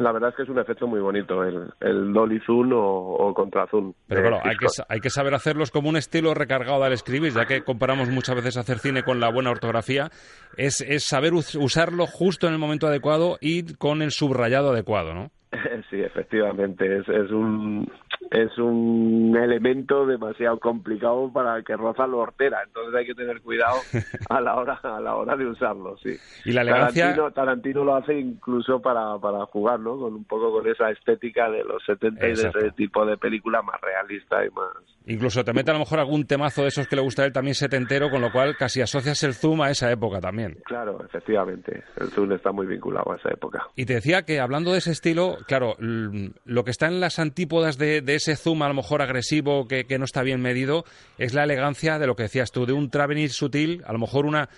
[0.00, 3.66] la verdad es que es un efecto muy bonito, el, el dolly zoom o, contra
[3.66, 3.92] zoom.
[4.06, 7.46] Pero claro, hay que, hay que saber hacerlos como un estilo recargado al escribir, ya
[7.46, 10.10] que comparamos muchas veces hacer cine con la buena ortografía,
[10.56, 15.30] es, es saber usarlo justo en el momento adecuado y con el subrayado adecuado, ¿no?
[15.90, 17.90] Sí, efectivamente, es, es un
[18.30, 23.76] es un elemento demasiado complicado para que roza lo hortera, entonces hay que tener cuidado
[24.28, 26.16] a la hora a la hora de usarlo, sí.
[26.44, 29.98] Y la elegancia Tarantino, lo hace incluso para para jugar, ¿no?
[29.98, 33.62] Con un poco con esa estética de los 70 y de ese tipo de película
[33.62, 34.68] más realista y más
[35.08, 37.32] Incluso te mete a lo mejor algún temazo de esos que le gusta a él
[37.32, 40.58] también setentero, con lo cual casi asocias el zoom a esa época también.
[40.66, 43.66] Claro, efectivamente, el zoom está muy vinculado a esa época.
[43.74, 47.78] Y te decía que hablando de ese estilo, claro, lo que está en las antípodas
[47.78, 50.84] de, ese zoom a lo mejor agresivo que, que, no está bien medido
[51.18, 54.26] es la elegancia de lo que decías tú, de un traveling sutil, a lo mejor
[54.26, 54.48] una,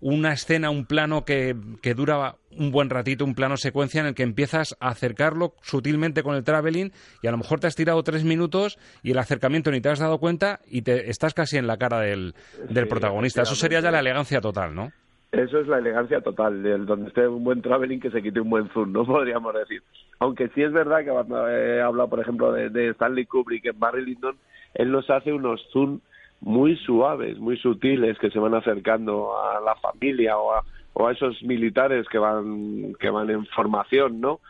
[0.00, 4.14] una escena, un plano que, que dura un buen ratito, un plano secuencia en el
[4.14, 8.02] que empiezas a acercarlo sutilmente con el traveling y a lo mejor te has tirado
[8.02, 11.66] tres minutos y el acercamiento ni te has dado cuenta y te estás casi en
[11.66, 12.34] la cara del,
[12.68, 13.42] del protagonista.
[13.42, 14.92] Eso sería ya la elegancia total, ¿no?
[15.32, 18.50] Eso es la elegancia total, del donde esté un buen traveling que se quite un
[18.50, 19.82] buen zoom, no podríamos decir.
[20.18, 23.78] Aunque sí es verdad que cuando he hablado, por ejemplo, de, de Stanley Kubrick en
[23.78, 24.36] Barry Lyndon,
[24.74, 26.00] él nos hace unos zoom
[26.40, 31.12] muy suaves, muy sutiles, que se van acercando a la familia o a, o a
[31.12, 34.40] esos militares que van, que van en formación, ¿no?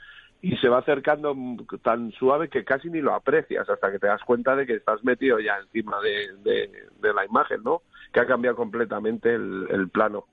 [0.43, 1.35] Y se va acercando
[1.83, 5.03] tan suave que casi ni lo aprecias hasta que te das cuenta de que estás
[5.03, 7.83] metido ya encima de, la imagen, ¿no?
[8.13, 10.27] Que ha cambiado completamente el plano.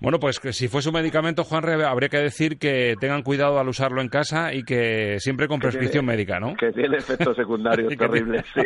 [0.00, 3.68] Bueno, pues que si fuese un medicamento, Juan, habría que decir que tengan cuidado al
[3.68, 6.54] usarlo en casa y que siempre con prescripción médica, ¿no?
[6.54, 8.62] Que tiene efectos secundarios terribles, sí.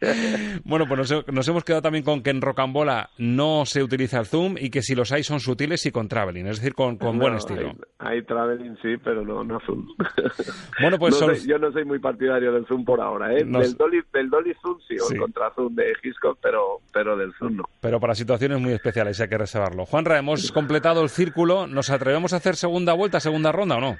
[0.64, 4.56] bueno, pues nos, hemos quedado también con que en Rocambola no se utiliza el zoom
[4.58, 7.74] y que si los hay son sutiles y con traveling, es decir, con, buen estilo.
[7.98, 9.86] Hay, traveling, sí, pero no, no zoom.
[10.80, 13.44] bueno, pues yo no soy muy partidario del zoom por ahora, ¿eh?
[13.44, 17.32] Del, dolly, del dolly zoom sí, o el contra zoom de Hitchcock, pero, pero del
[17.34, 17.64] zoom no.
[17.80, 19.86] Pero para situaciones muy especiales hay que reservarlo.
[19.86, 20.04] Juan
[20.48, 23.98] hemos completado el círculo, ¿nos atrevemos a hacer segunda vuelta, segunda ronda o no?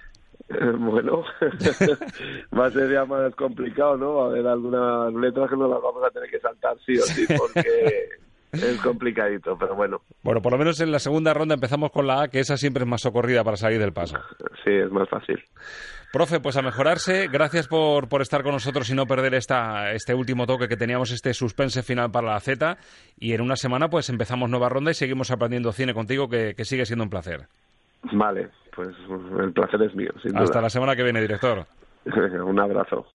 [0.78, 1.24] Bueno,
[2.58, 4.14] va a ser ya más complicado, ¿no?
[4.14, 7.02] Va a haber algunas letras que nos las vamos a tener que saltar sí o
[7.02, 8.08] sí, porque
[8.52, 10.00] es complicadito, pero bueno.
[10.22, 12.84] Bueno, por lo menos en la segunda ronda empezamos con la A, que esa siempre
[12.84, 14.18] es más socorrida para salir del paso.
[14.64, 15.38] Sí, es más fácil.
[16.12, 17.28] Profe, pues a mejorarse.
[17.28, 21.12] Gracias por, por estar con nosotros y no perder esta, este último toque que teníamos,
[21.12, 22.78] este suspense final para la Z.
[23.18, 26.86] Y en una semana pues empezamos nueva ronda y seguimos aprendiendo cine contigo, que, sigue
[26.86, 27.42] siendo un placer.
[28.12, 28.88] Vale, pues
[29.40, 30.10] el placer es mío.
[30.34, 31.66] Hasta la semana que viene, director.
[32.06, 33.06] un abrazo.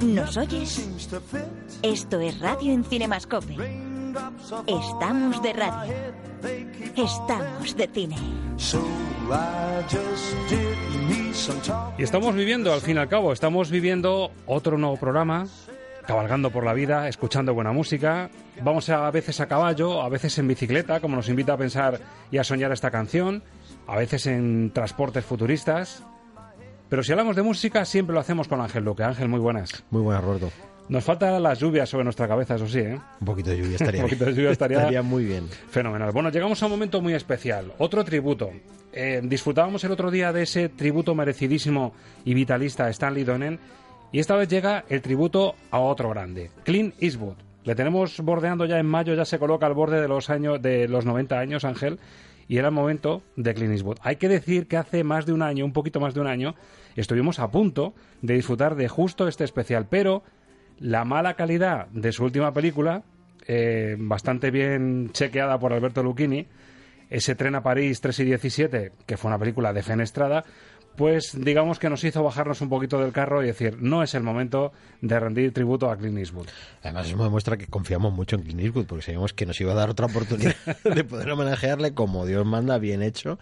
[0.00, 0.88] ¿Nos oyes?
[1.82, 3.56] Esto es Radio en Cinemascope.
[4.66, 5.94] Estamos de radio.
[6.96, 8.16] Estamos de cine.
[11.98, 15.46] Y estamos viviendo, al fin y al cabo, estamos viviendo otro nuevo programa,
[16.06, 18.30] cabalgando por la vida, escuchando buena música.
[18.62, 22.00] Vamos a, a veces a caballo, a veces en bicicleta, como nos invita a pensar
[22.30, 23.42] y a soñar esta canción,
[23.86, 26.04] a veces en transportes futuristas,
[26.88, 29.02] pero si hablamos de música, siempre lo hacemos con Ángel Luque.
[29.02, 29.82] Ángel, muy buenas.
[29.90, 30.50] Muy buenas, Roberto.
[30.88, 33.00] Nos falta las lluvias sobre nuestra cabeza, eso sí, ¿eh?
[33.20, 35.48] Un poquito de lluvia estaría Un poquito de lluvia estaría, muy bien.
[35.70, 36.12] Fenomenal.
[36.12, 37.72] Bueno, llegamos a un momento muy especial.
[37.78, 38.50] Otro tributo.
[38.92, 41.94] Eh, disfrutábamos el otro día de ese tributo merecidísimo
[42.26, 43.58] y vitalista a Stanley Donen.
[44.12, 47.36] Y esta vez llega el tributo a otro grande, Clint Eastwood.
[47.64, 50.88] Le tenemos bordeando ya en mayo, ya se coloca al borde de los años de
[50.88, 51.98] los 90 años, Ángel,
[52.48, 53.98] y era el momento de Clint Eastwood.
[54.02, 56.54] Hay que decir que hace más de un año, un poquito más de un año,
[56.96, 60.22] estuvimos a punto de disfrutar de justo este especial, pero
[60.78, 63.02] la mala calidad de su última película,
[63.46, 66.46] eh, bastante bien chequeada por Alberto Lucchini,
[67.08, 70.44] ese tren a París 3 y 17, que fue una película de fenestrada,
[70.96, 74.22] pues digamos que nos hizo bajarnos un poquito del carro y decir, no es el
[74.22, 76.48] momento de rendir tributo a Clint Eastwood.
[76.82, 79.76] Además, eso demuestra que confiamos mucho en Clint Eastwood, porque sabíamos que nos iba a
[79.76, 83.38] dar otra oportunidad de poder homenajearle como Dios manda, bien hecho,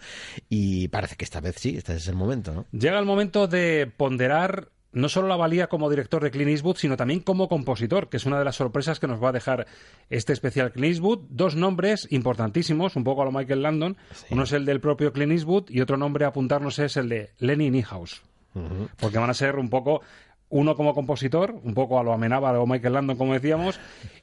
[0.49, 2.65] y parece que esta vez sí, este es el momento, ¿no?
[2.71, 6.97] Llega el momento de ponderar no solo la valía como director de Clint Eastwood, sino
[6.97, 9.67] también como compositor, que es una de las sorpresas que nos va a dejar
[10.09, 11.19] este especial Clint Eastwood.
[11.29, 13.97] Dos nombres importantísimos, un poco a lo Michael Landon.
[14.29, 17.31] Uno es el del propio Clint Eastwood y otro nombre a apuntarnos es el de
[17.39, 18.21] Lenny Niehaus.
[18.99, 20.01] Porque van a ser un poco
[20.49, 23.79] uno como compositor, un poco a lo amenaba o Michael Landon, como decíamos,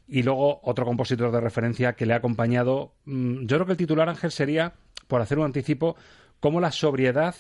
[0.07, 2.93] y luego otro compositor de referencia que le ha acompañado.
[3.07, 4.75] Mm, yo creo que el titular, Ángel, sería,
[5.07, 5.97] por hacer un anticipo,
[6.41, 7.35] cómo la sobriedad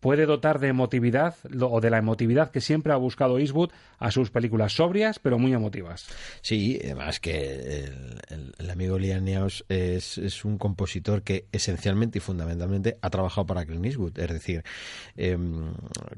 [0.00, 4.30] puede dotar de emotividad o de la emotividad que siempre ha buscado Eastwood a sus
[4.30, 6.06] películas sobrias pero muy emotivas.
[6.40, 7.90] Sí, además que
[8.58, 13.86] el, amigo Liam Neeson es, un compositor que esencialmente y fundamentalmente ha trabajado para Clint
[13.86, 14.62] Eastwood, es decir,
[15.16, 15.72] em,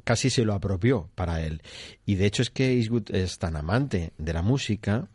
[0.04, 1.62] casi se lo apropió para él.
[2.04, 5.08] Y de hecho es que Eastwood es tan amante de la música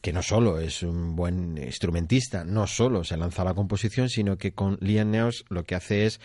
[0.00, 4.38] que no solo es un buen instrumentista, no solo se lanza a la composición, sino
[4.38, 6.20] que con Liam Neos lo que hace es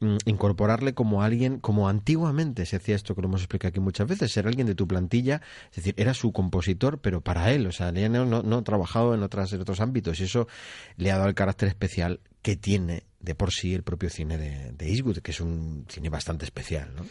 [0.00, 4.08] mm, incorporarle como alguien, como antiguamente se hacía esto que lo hemos explicado aquí muchas
[4.08, 7.72] veces, ser alguien de tu plantilla, es decir, era su compositor, pero para él, o
[7.72, 10.48] sea, Liam Neos no, no ha trabajado en, otras, en otros ámbitos y eso
[10.96, 14.72] le ha dado el carácter especial que tiene de por sí el propio cine de,
[14.72, 17.04] de Eastwood, que es un cine bastante especial, ¿no?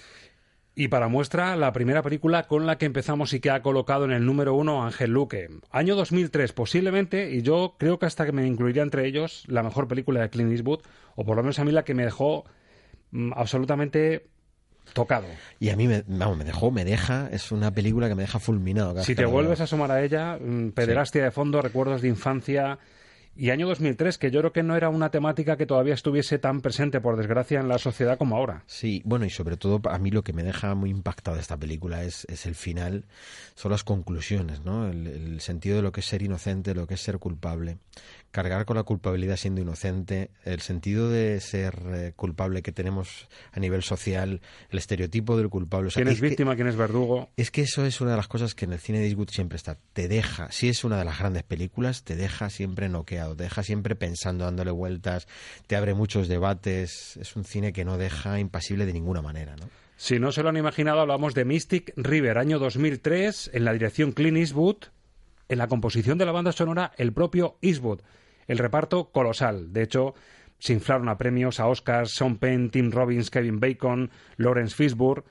[0.80, 4.12] Y para muestra, la primera película con la que empezamos y que ha colocado en
[4.12, 5.50] el número uno Ángel Luque.
[5.72, 9.88] Año 2003, posiblemente, y yo creo que hasta que me incluiría entre ellos, la mejor
[9.88, 10.82] película de Clint Eastwood,
[11.16, 12.46] o por lo menos a mí la que me dejó
[13.10, 14.28] mm, absolutamente
[14.94, 15.26] tocado.
[15.60, 19.02] Y a mí me, me dejó, me deja, es una película que me deja fulminado.
[19.04, 22.78] Si te vuelves a asomar a ella, mm, pederastia de fondo, recuerdos de infancia,
[23.38, 26.62] y año 2003, que yo creo que no era una temática que todavía estuviese tan
[26.62, 28.64] presente, por desgracia, en la sociedad como ahora.
[28.68, 31.58] Sí, bueno, y sobre todo a mí lo que me deja muy impactado de esta
[31.58, 33.06] película es, es el final,
[33.56, 34.88] son las conclusiones, ¿no?
[34.88, 37.78] el, sentido de lo que es ser inocente, lo que es ser culpable
[38.32, 43.60] cargar con la culpabilidad siendo inocente, el sentido de ser eh, culpable que tenemos a
[43.60, 45.90] nivel social, el estereotipo del culpable.
[45.92, 47.30] ¿Quién es, víctima, quién es verdugo?
[47.36, 49.56] Es que eso es una de las cosas que en el cine de Eastwood siempre
[49.56, 49.80] está.
[49.94, 53.96] Te deja, si es una de las grandes películas, te deja siempre noqueado, deja siempre
[53.96, 55.28] pensando, dándole vueltas,
[55.68, 57.18] te abre muchos debates.
[57.18, 59.70] Es un cine que no deja impasible de ninguna manera, ¿no?
[59.98, 64.12] Si no se lo han imaginado, hablamos de Mystic River, año 2003, en la dirección
[64.12, 64.78] Clint Eastwood,
[65.50, 68.02] en la composición de la banda sonora el propio Eastwood.
[68.48, 69.74] El reparto colosal.
[69.74, 70.14] De hecho,
[70.60, 75.24] se inflaron a premios a Oscars Sean Penn, Tim Robbins, Kevin Bacon, Lawrence Fishburne,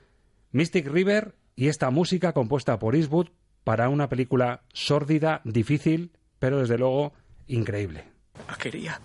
[0.51, 3.29] Mystic River y esta música compuesta por Eastwood
[3.63, 7.13] para una película sórdida, difícil, pero desde luego
[7.47, 8.03] increíble.
[8.47, 8.99] La quería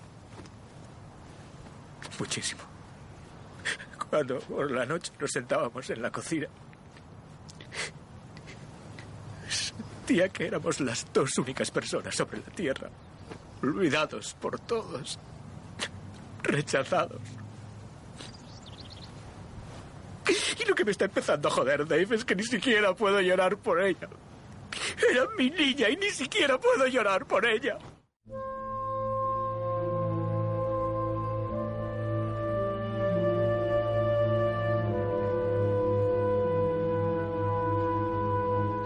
[2.19, 2.63] muchísimo.
[4.11, 6.47] Cuando por la noche nos sentábamos en la cocina,
[9.49, 12.91] sentía que éramos las dos únicas personas sobre la Tierra
[13.63, 15.19] olvidados por todos,
[16.43, 17.21] rechazados.
[20.59, 23.57] Y lo que me está empezando a joder, Dave, es que ni siquiera puedo llorar
[23.57, 24.09] por ella.
[25.11, 27.79] Era mi niña y ni siquiera puedo llorar por ella.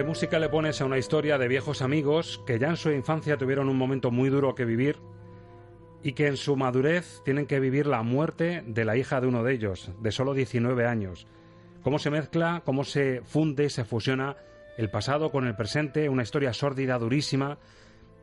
[0.00, 3.36] ¿Qué música le pones a una historia de viejos amigos que ya en su infancia
[3.36, 4.96] tuvieron un momento muy duro que vivir
[6.02, 9.44] y que en su madurez tienen que vivir la muerte de la hija de uno
[9.44, 11.26] de ellos, de solo 19 años?
[11.82, 14.36] ¿Cómo se mezcla, cómo se funde, se fusiona
[14.78, 16.08] el pasado con el presente?
[16.08, 17.58] Una historia sórdida, durísima.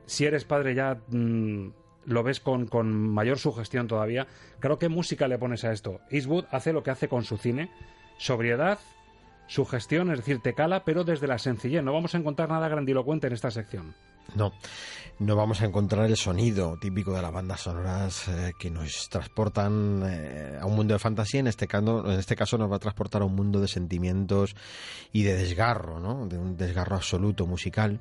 [0.08, 1.68] Si eres padre ya mm,
[2.06, 4.26] lo ves con, con mayor sugestión todavía.
[4.60, 6.00] Creo música le pones a esto.
[6.10, 7.70] Eastwood hace lo que hace con su cine.
[8.18, 8.80] Sobriedad,
[9.48, 11.84] su gestión, es decir, te cala, pero desde la sencillez.
[11.84, 13.96] No vamos a encontrar nada grandilocuente en esta sección.
[14.36, 14.52] No,
[15.20, 20.04] no vamos a encontrar el sonido típico de las bandas sonoras eh, que nos transportan
[20.06, 21.40] eh, a un mundo de fantasía.
[21.40, 24.56] En este, caso, en este caso nos va a transportar a un mundo de sentimientos
[25.12, 26.28] y de desgarro, ¿no?
[26.28, 28.00] De un desgarro absoluto musical.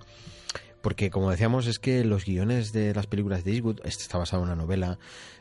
[0.82, 4.42] Porque, como decíamos, es que los guiones de las películas de Eastwood, este está basado
[4.42, 4.98] en una novela,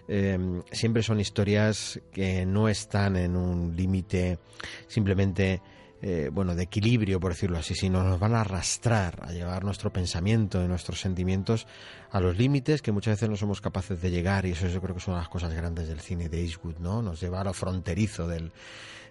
[0.07, 0.39] eh,
[0.71, 4.39] siempre son historias que no están en un límite
[4.87, 5.61] simplemente
[6.07, 9.91] eh, bueno, de equilibrio, por decirlo así, sino nos van a arrastrar a llevar nuestro
[9.91, 11.65] pensamiento y nuestros sentimientos
[12.11, 14.93] a los límites que muchas veces no somos capaces de llegar y eso yo creo
[14.93, 17.01] que son las cosas grandes del cine de Eastwood, ¿no?
[17.01, 18.51] Nos lleva a lo fronterizo del,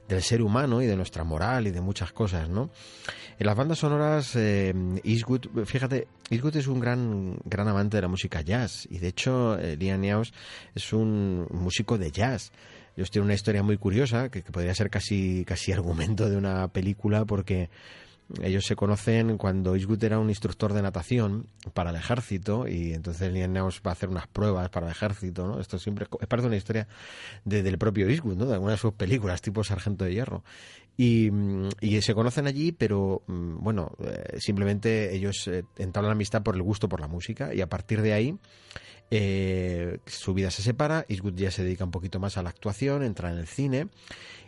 [0.07, 2.71] del ser humano y de nuestra moral y de muchas cosas, ¿no?
[3.41, 4.73] En las bandas sonoras, eh,
[5.03, 9.59] Eastwood, fíjate, Eastwood es un gran, gran amante de la música jazz y de hecho
[9.59, 10.33] eh, Liam News
[10.77, 12.53] es un músico de jazz.
[12.97, 17.25] Ellos tienen una historia muy curiosa que, podría ser casi, casi argumento de una película
[17.25, 17.71] porque
[18.43, 23.31] ellos se conocen cuando Eastwood era un instructor de natación para el ejército y entonces
[23.33, 25.61] Liam va a hacer unas pruebas para el ejército, ¿no?
[25.61, 26.89] Esto siempre es parte de una historia
[27.45, 28.47] del propio Eastwood, ¿no?
[28.47, 30.43] De alguna de sus películas, tipo Sargento de Hierro.
[30.97, 31.31] Y,
[32.01, 36.63] se conocen allí, pero mm, bueno, eh, simplemente ellos eh, entablan la amistad por el
[36.63, 38.39] gusto por la música y a partir de ahí
[39.11, 43.03] eh, su vida se separa, Eastwood ya se dedica un poquito más a la actuación,
[43.03, 43.89] entra en el cine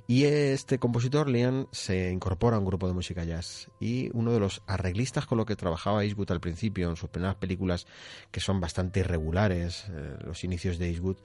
[0.08, 3.68] y este compositor, Liam, se incorpora a un grupo de música jazz.
[3.80, 7.36] Y uno de los arreglistas con lo que trabajaba Eastwood al principio, en sus primeras
[7.36, 7.86] películas,
[8.30, 11.16] que son bastante irregulares, eh, los inicios de Eastwood,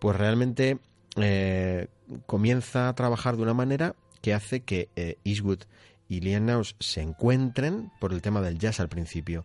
[0.00, 0.78] pues realmente
[1.16, 1.88] eh,
[2.24, 4.88] comienza a trabajar de una manera que hace que
[5.24, 5.64] Eastwood
[6.08, 9.44] y Liam Naus se encuentren por el tema del jazz al principio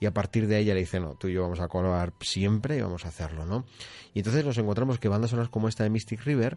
[0.00, 2.78] y a partir de ella le dice, no, tú y yo vamos a colaborar siempre
[2.78, 3.66] y vamos a hacerlo, ¿no?
[4.14, 6.56] Y entonces nos encontramos que bandas sonoras como esta de Mystic River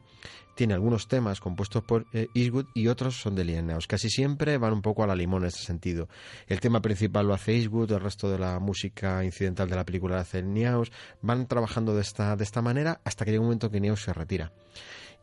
[0.55, 3.85] tiene algunos temas compuestos por eh, Eastwood y otros son de Liennaus.
[3.85, 6.07] Casi siempre van un poco a la limón en ese sentido.
[6.47, 10.15] El tema principal lo hace Eastwood, el resto de la música incidental de la película
[10.15, 10.91] lo hace Niaus.
[11.21, 14.13] Van trabajando de esta, de esta manera hasta que llega un momento que Niaus se
[14.13, 14.53] retira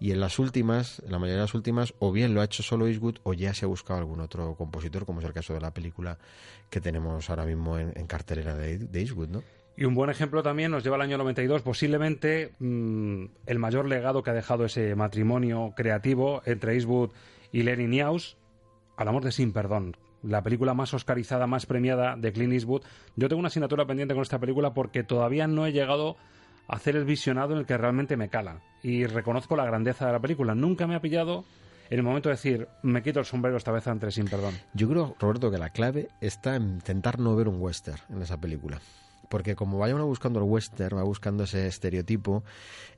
[0.01, 2.63] y en las últimas, en la mayoría de las últimas, o bien lo ha hecho
[2.63, 5.61] solo Eastwood o ya se ha buscado algún otro compositor, como es el caso de
[5.61, 6.19] la película
[6.71, 9.43] que tenemos ahora mismo en, cartelera de, Eastwood, ¿no?
[9.77, 14.23] Y un buen ejemplo también nos lleva al año 92, posiblemente mm, el mayor legado
[14.23, 17.11] que ha dejado ese matrimonio creativo entre Eastwood
[17.53, 18.37] y Lenny Niaus,
[18.97, 22.83] Hablamos de Sin Perdón, la película más oscarizada, más premiada de Clint Eastwood.
[23.17, 26.17] Yo tengo una asignatura pendiente con esta película porque todavía no he llegado
[26.71, 28.61] hacer el visionado en el que realmente me cala.
[28.83, 30.55] Y reconozco la grandeza de la película.
[30.55, 31.45] Nunca me ha pillado
[31.91, 34.55] en el momento de decir, me quito el sombrero esta vez ante sin perdón.
[34.75, 38.41] Yo creo, Roberto, que la clave está en intentar no ver un western en esa
[38.41, 38.81] película
[39.31, 42.43] porque como vaya uno buscando el western, va buscando ese estereotipo,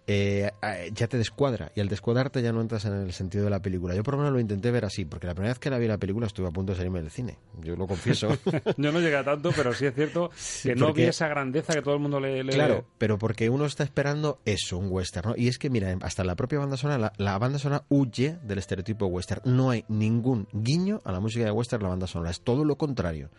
[0.07, 0.51] eh,
[0.93, 1.73] ya te descuadra.
[1.75, 3.95] Y al descuadrarte ya no entras en el sentido de la película.
[3.95, 5.87] Yo por lo menos lo intenté ver así, porque la primera vez que la vi
[5.87, 7.39] la película estuve a punto de salirme del cine.
[7.63, 8.29] Yo lo confieso.
[8.77, 10.31] Yo no llegué a tanto, pero sí es cierto
[10.63, 13.85] que no vi esa grandeza que todo el mundo le, Claro, pero porque uno está
[13.85, 15.31] esperando eso, un western.
[15.31, 15.35] ¿no?
[15.37, 18.59] Y es que, mira, hasta la propia banda sonora, la, la banda sonora huye del
[18.59, 19.43] estereotipo western.
[19.45, 22.31] No hay ningún guiño a la música de western en la banda sonora.
[22.31, 23.31] Es todo lo contrario.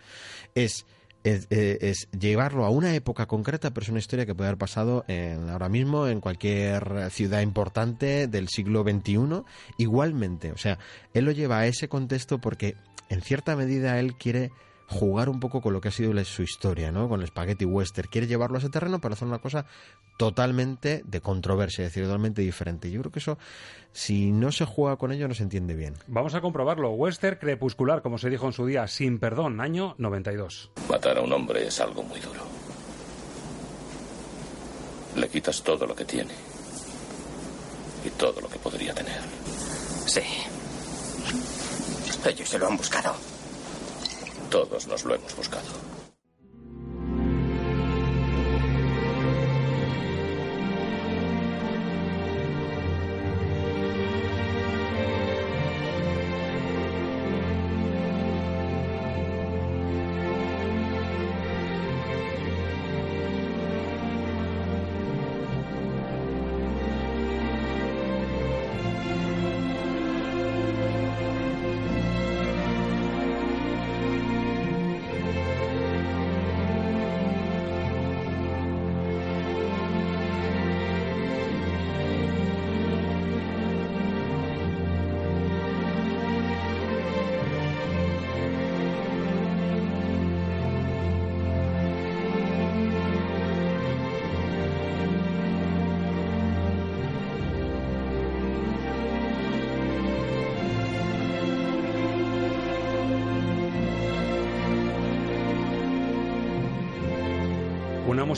[0.55, 0.85] Es
[1.23, 5.49] es, llevarlo a una época concreta, pero es una historia que puede haber pasado en,
[5.49, 9.43] ahora mismo en cualquier ciudad importante del siglo XXI.
[9.77, 10.79] Igualmente, o sea,
[11.13, 12.75] él lo lleva a ese contexto porque
[13.09, 14.51] en cierta medida él quiere
[14.87, 17.09] jugar un poco con lo que ha sido su historia, ¿no?
[17.09, 18.07] Con el spaghetti western.
[18.09, 19.65] Quiere llevarlo a ese terreno para hacer una cosa
[20.17, 22.91] totalmente de controversia, es decir, totalmente diferente.
[22.91, 23.37] Yo creo que eso,
[23.91, 25.95] si no se juega con ello, no se entiende bien.
[26.07, 26.91] Vamos a comprobarlo.
[26.91, 30.71] Western crepuscular, como se dijo en su día, sin perdón, año 92.
[30.89, 32.41] Matar a un hombre es algo muy duro.
[35.15, 36.33] Le quitas todo lo que tiene.
[38.05, 39.21] Y todo lo que podría tener.
[40.07, 40.21] Sí.
[42.25, 43.13] Ellos se lo han buscado.
[44.53, 45.92] Todos nos lo hemos buscado.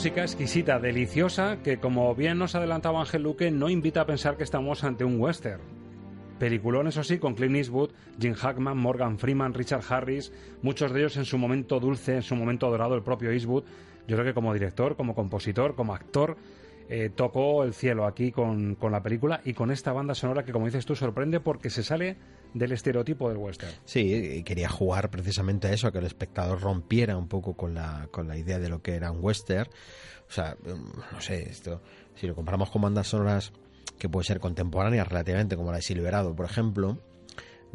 [0.06, 4.44] Música exquisita, deliciosa, que como bien nos adelantaba Ángel Luque, no invita a pensar que
[4.44, 5.60] estamos ante un western.
[6.38, 7.90] Peliculón, eso sí, con Clint Eastwood,
[8.20, 10.32] Jim Hackman, Morgan Freeman, Richard Harris,
[10.62, 13.64] muchos de ellos en su momento dulce, en su momento dorado, el propio Eastwood.
[14.06, 16.36] Yo creo que como director, como compositor, como actor,
[16.88, 20.52] eh, tocó el cielo aquí con, con, la película y con esta banda sonora que,
[20.52, 22.16] como dices tú, sorprende porque se sale
[22.54, 23.72] del estereotipo del western.
[23.84, 28.08] Sí, quería jugar precisamente a eso, a que el espectador rompiera un poco con la,
[28.10, 29.68] con la idea de lo que era un western.
[30.28, 31.82] O sea, mm, no sé, esto,
[32.14, 33.52] si lo comparamos con bandas sonoras
[33.98, 36.98] que pueden ser contemporáneas relativamente, como la de Silverado, por ejemplo,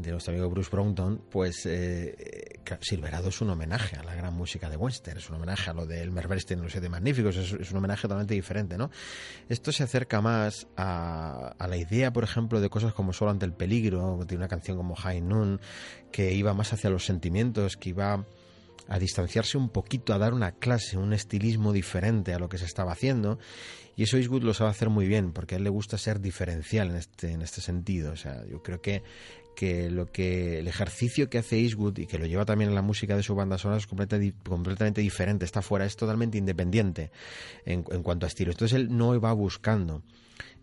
[0.02, 4.70] de nuestro amigo Bruce Brownton, pues eh, Silverado es un homenaje a la gran música
[4.70, 7.72] de western, es un homenaje a lo de Elmer Bernstein en Los Siete Magníficos, es,
[7.72, 8.90] un homenaje totalmente diferente, ¿no?
[9.50, 13.54] Esto se acerca más a, la idea, por ejemplo, de cosas como Solo ante el
[13.54, 15.60] peligro, tiene una canción como High Noon,
[16.12, 18.26] que iba más hacia los sentimientos, que iba
[18.88, 22.66] a distanciarse un poquito, a dar una clase, un estilismo diferente a lo que se
[22.66, 23.40] estaba haciendo.
[23.96, 26.90] Y eso Eastwood lo sabe hacer muy bien, porque a él le gusta ser diferencial
[26.90, 28.14] en este, en este sentido.
[28.14, 29.04] O sea, yo creo que
[29.56, 32.82] que lo que el ejercicio que hace Eastwood y que lo lleva también en la
[32.82, 37.12] música de su banda sonora es completamente, diferente, está fuera, es totalmente independiente
[37.66, 38.52] en, cuanto a estilo.
[38.52, 40.04] Entonces él no va buscando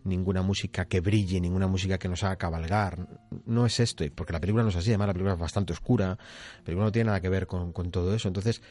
[0.03, 3.07] ninguna música que brille, ninguna música que nos haga cabalgar.
[3.45, 6.17] No es esto, porque la película no es así, además la película es bastante oscura,
[6.57, 8.27] la película no tiene nada que ver con, todo eso.
[8.27, 8.61] Entonces,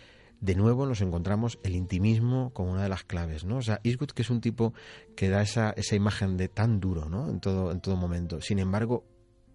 [0.40, 3.56] de nuevo nos encontramos el intimismo como una de las claves, ¿no?
[3.56, 4.72] O sea, Eastwood que es un tipo
[5.16, 7.28] que da esa, esa imagen de tan duro, ¿no?
[7.28, 8.40] En todo, en todo momento.
[8.40, 9.04] Sin embargo,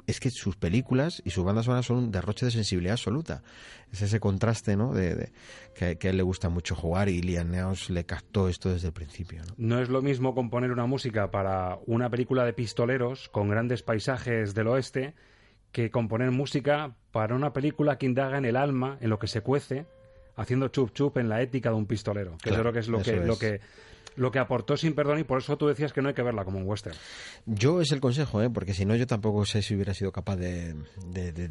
[0.07, 3.43] es que sus películas y sus bandas sonoras son un derroche de sensibilidad absoluta.
[3.91, 4.93] Es ese contraste, ¿no?
[4.93, 5.31] De,
[5.75, 8.93] que, a él le gusta mucho jugar y Liam Neos le captó esto desde el
[8.93, 9.41] principio.
[9.57, 9.79] ¿no?
[9.79, 14.67] es lo mismo componer una música para una película de pistoleros con grandes paisajes del
[14.67, 15.13] oeste
[15.71, 19.41] que componer música para una película que indaga en el alma, en lo que se
[19.41, 19.85] cuece,
[20.35, 22.37] haciendo chup chup en la ética de un pistolero.
[22.41, 23.59] Que yo creo que es lo que, lo que
[24.15, 26.45] lo que aportó sin perdón y por eso tú decías que no hay que verla
[26.45, 26.95] como un western.
[27.45, 28.49] Yo es el consejo, ¿eh?
[28.49, 30.75] porque si no yo tampoco sé si hubiera sido capaz de,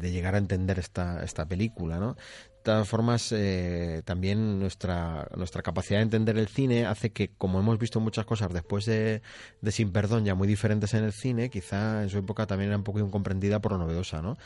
[0.01, 2.15] llegar a entender esta, esta película, ¿no?
[2.63, 7.59] De todas formas, eh, también nuestra, nuestra capacidad de entender el cine hace que, como
[7.59, 9.21] hemos visto muchas cosas después de,
[9.59, 12.77] de Sin Perdón ya muy diferentes en el cine, quizá en su época también era
[12.77, 14.37] un poco incomprendida por lo novedosa, ¿no?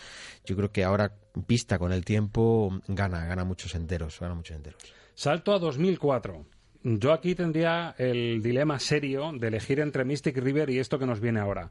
[0.45, 1.13] Yo creo que ahora,
[1.47, 4.81] vista con el tiempo, gana, gana muchos enteros, gana muchos enteros.
[5.13, 6.56] Salto a 2004.
[6.89, 11.19] Yo aquí tendría el dilema serio de elegir entre Mystic River y esto que nos
[11.19, 11.69] viene ahora.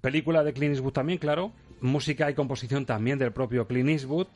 [0.00, 1.52] Película de Clint Eastwood también, claro.
[1.80, 4.28] Música y composición también del propio Clint Eastwood.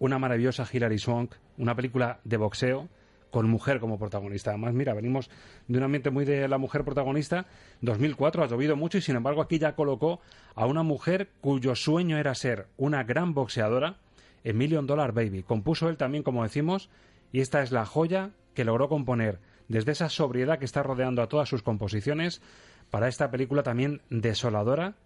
[0.00, 1.32] Una maravillosa Hilary Swank.
[1.56, 2.90] Una película de boxeo
[3.30, 4.50] con mujer como protagonista.
[4.50, 5.30] Además, mira, venimos
[5.66, 7.46] de un ambiente muy de la mujer protagonista.
[7.80, 10.20] 2004 ha llovido mucho y sin embargo aquí ya colocó
[10.54, 13.96] a una mujer cuyo sueño era ser una gran boxeadora
[14.44, 15.42] en Million Dollar Baby.
[15.42, 16.90] Compuso él también, como decimos,
[17.32, 21.28] y esta es la joya que logró componer desde esa sobriedad que está rodeando a
[21.28, 22.42] todas sus composiciones
[22.90, 24.96] para esta película también desoladora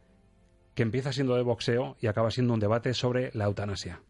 [0.75, 4.03] que empieza siendo de boxeo y acaba siendo un debate sobre la eutanasia.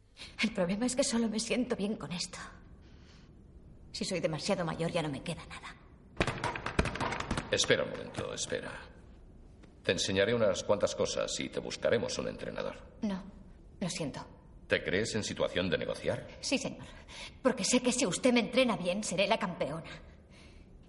[0.43, 2.39] El problema es que solo me siento bien con esto.
[3.93, 5.74] Si soy demasiado mayor ya no me queda nada.
[7.51, 8.72] Espera un momento, espera.
[9.82, 12.74] Te enseñaré unas cuantas cosas y te buscaremos un entrenador.
[13.03, 13.22] No,
[13.80, 14.26] lo siento.
[14.66, 16.26] ¿Te crees en situación de negociar?
[16.40, 16.86] Sí, señor.
[17.42, 19.90] Porque sé que si usted me entrena bien, seré la campeona.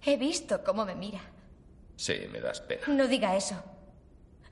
[0.04, 1.20] He visto cómo me mira.
[1.96, 2.82] Sí, me das pena.
[2.88, 3.62] No diga eso.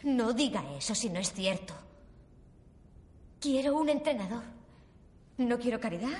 [0.05, 1.75] No diga eso si no es cierto.
[3.41, 4.43] Quiero un entrenador.
[5.39, 6.19] No quiero caridad,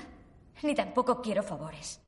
[0.63, 2.01] ni tampoco quiero favores.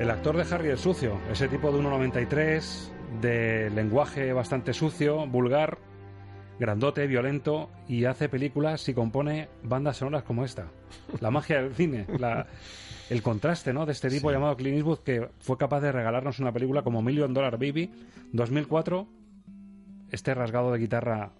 [0.00, 5.76] El actor de Harry el sucio, ese tipo de 1,93, de lenguaje bastante sucio, vulgar,
[6.58, 10.68] grandote, violento y hace películas y compone bandas sonoras como esta.
[11.20, 12.06] La magia del cine,
[13.10, 13.84] el contraste ¿no?
[13.84, 17.34] de este tipo llamado Clint Eastwood que fue capaz de regalarnos una película como Million
[17.34, 17.92] Dollar Baby,
[18.32, 19.06] 2004,
[20.12, 21.32] este rasgado de guitarra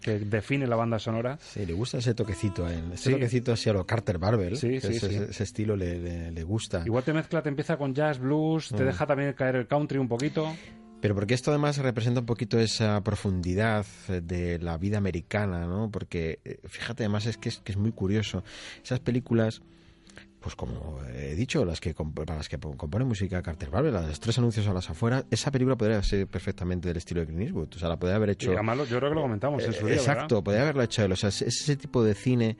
[0.00, 1.38] que define la banda sonora.
[1.40, 2.82] Sí, le gusta ese toquecito, ¿eh?
[2.92, 6.82] ese toquecito así a lo Carter Barber, sí, sí, ese, estilo le, le, gusta.
[6.86, 8.86] Igual te mezcla, te empieza con jazz, blues, te mm.
[8.86, 10.54] deja también caer el country un poquito.
[11.00, 15.90] Pero porque esto además representa un poquito esa profundidad de la vida americana, ¿no?
[15.90, 18.42] Porque eh, fíjate, además es que es, que es muy curioso.
[18.82, 19.62] Esas películas
[20.46, 24.38] pues como he dicho, las que para las que compone música Carter Barber, las tres
[24.38, 27.74] anuncios a las afueras, esa película podría ser perfectamente del estilo de Clint Eastwood.
[27.74, 28.52] O sea, la podría haber hecho.
[28.52, 29.96] yo creo que lo comentamos en su día.
[29.96, 31.10] Exacto, podría haberlo hecho él.
[31.10, 32.58] O sea, es ese tipo de cine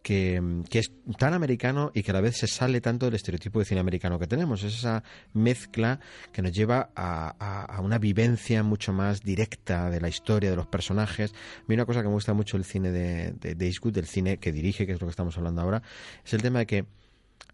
[0.00, 3.64] que, es tan americano y que a la vez se sale tanto del estereotipo de
[3.64, 4.62] cine americano que tenemos.
[4.62, 5.98] Es esa mezcla
[6.30, 11.32] que nos lleva a, una vivencia mucho más directa de la historia, de los personajes.
[11.32, 14.06] A mí una cosa que me gusta mucho el cine de, de, de Eastwood, del
[14.06, 15.82] cine que dirige, que es lo que estamos hablando ahora,
[16.24, 16.86] es el tema de que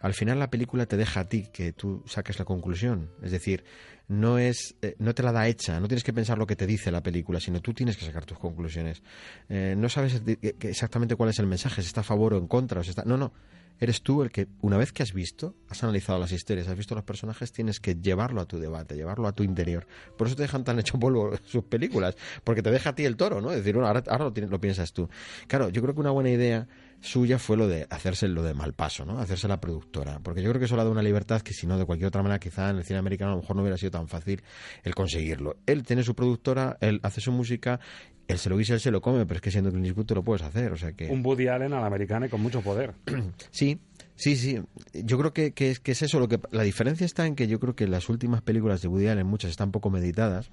[0.00, 3.10] al final la película te deja a ti que tú saques la conclusión.
[3.22, 3.64] Es decir,
[4.08, 6.66] no es eh, no te la da hecha, no tienes que pensar lo que te
[6.66, 9.02] dice la película, sino tú tienes que sacar tus conclusiones.
[9.48, 10.22] Eh, no sabes
[10.60, 13.04] exactamente cuál es el mensaje, si está a favor o en contra, o si está...
[13.04, 13.32] No, no.
[13.78, 16.94] Eres tú el que, una vez que has visto, has analizado las historias, has visto
[16.94, 19.86] los personajes, tienes que llevarlo a tu debate, llevarlo a tu interior.
[20.18, 22.14] Por eso te dejan tan hecho polvo sus películas,
[22.44, 23.50] porque te deja a ti el toro, ¿no?
[23.52, 25.08] Es decir, ahora, lo, lo piensas tú.
[25.46, 26.68] Claro, yo creo que una buena idea
[27.00, 29.18] suya fue lo de hacerse lo de mal paso, ¿no?
[29.18, 30.20] Hacerse la productora.
[30.20, 32.08] Porque yo creo que eso le ha dado una libertad que si no, de cualquier
[32.08, 34.42] otra manera, quizá en el cine americano a lo mejor no hubiera sido tan fácil
[34.82, 35.56] el conseguirlo.
[35.66, 37.80] Él tiene su productora, él hace su música,
[38.28, 40.22] él se lo guisa, él se lo come, pero es que siendo Clint Eastwood lo
[40.22, 41.08] puedes hacer, o sea que...
[41.08, 42.94] Un Woody Allen a la americana y con mucho poder.
[43.50, 43.78] sí,
[44.20, 44.60] Sí, sí.
[44.92, 46.20] Yo creo que, que, es, que es eso.
[46.20, 49.06] Lo que, la diferencia está en que yo creo que las últimas películas de Woody
[49.06, 50.50] Allen, muchas están poco meditadas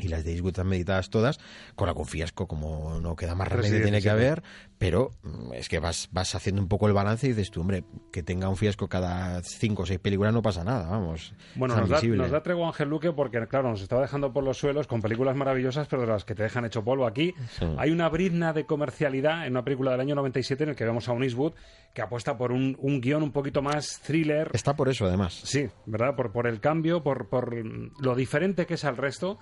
[0.00, 1.38] y las de Eastwood están meditadas todas,
[1.74, 4.42] con algún fiasco como no queda más remedio tiene que haber,
[4.78, 7.84] pero mm, es que vas, vas haciendo un poco el balance y dices tú, hombre,
[8.12, 11.34] que tenga un fiasco cada cinco o seis películas no pasa nada, vamos.
[11.54, 14.58] Bueno, nos da, nos da, tregua Ángel Luque porque, claro, nos estaba dejando por los
[14.58, 17.06] suelos con películas maravillosas, pero de las que te dejan hecho polvo.
[17.06, 17.34] Aquí
[17.78, 21.08] hay una brizna de comercialidad en una película del año 97 en el que vemos
[21.08, 21.52] a un Eastwood
[21.94, 24.50] que apuesta por un, un guion un poquito más thriller.
[24.54, 25.40] Está por eso, además.
[25.44, 26.14] Sí, ¿verdad?
[26.16, 29.38] Por, por el cambio, por, por lo diferente que es al resto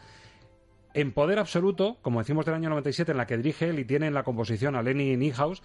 [0.95, 4.07] en Poder Absoluto, como decimos del año 97, en la que dirige él y tiene
[4.07, 5.62] en la composición a Lenny Niehaus,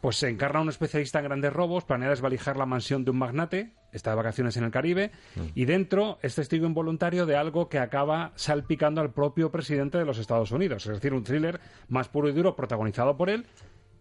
[0.00, 3.72] pues se encarna un especialista en grandes robos, planea desvalijar la mansión de un magnate,
[3.92, 5.10] está de vacaciones en el Caribe,
[5.54, 10.18] y dentro es testigo involuntario de algo que acaba salpicando al propio presidente de los
[10.18, 13.46] Estados Unidos, es decir, un thriller más puro y duro protagonizado por él.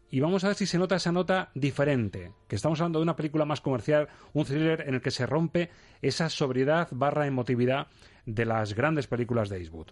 [0.09, 3.17] Y vamos a ver si se nota esa nota diferente, que estamos hablando de una
[3.17, 5.69] película más comercial, un thriller en el que se rompe
[6.01, 7.87] esa sobriedad barra emotividad
[8.25, 9.87] de las grandes películas de Eastwood.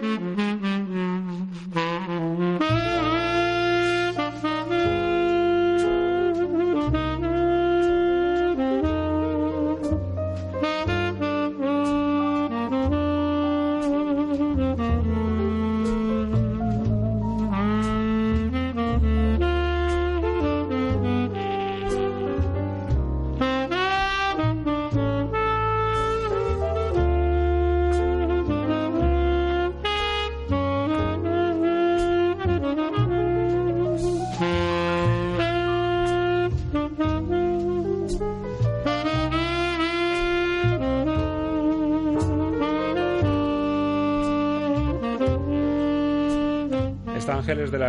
[0.00, 0.77] Mm-hmm.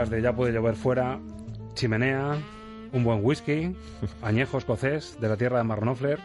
[0.07, 1.19] De Ya puede llover fuera,
[1.73, 2.37] chimenea,
[2.93, 3.75] un buen whisky,
[4.21, 6.19] añejo escocés de la tierra de Marnofler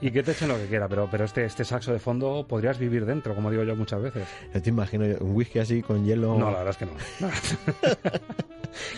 [0.00, 2.78] y que te echen lo que quiera, pero, pero este, este saxo de fondo podrías
[2.78, 4.28] vivir dentro, como digo yo muchas veces.
[4.52, 6.36] Yo te imagino un whisky así con hielo.
[6.36, 6.92] No, la verdad es que no.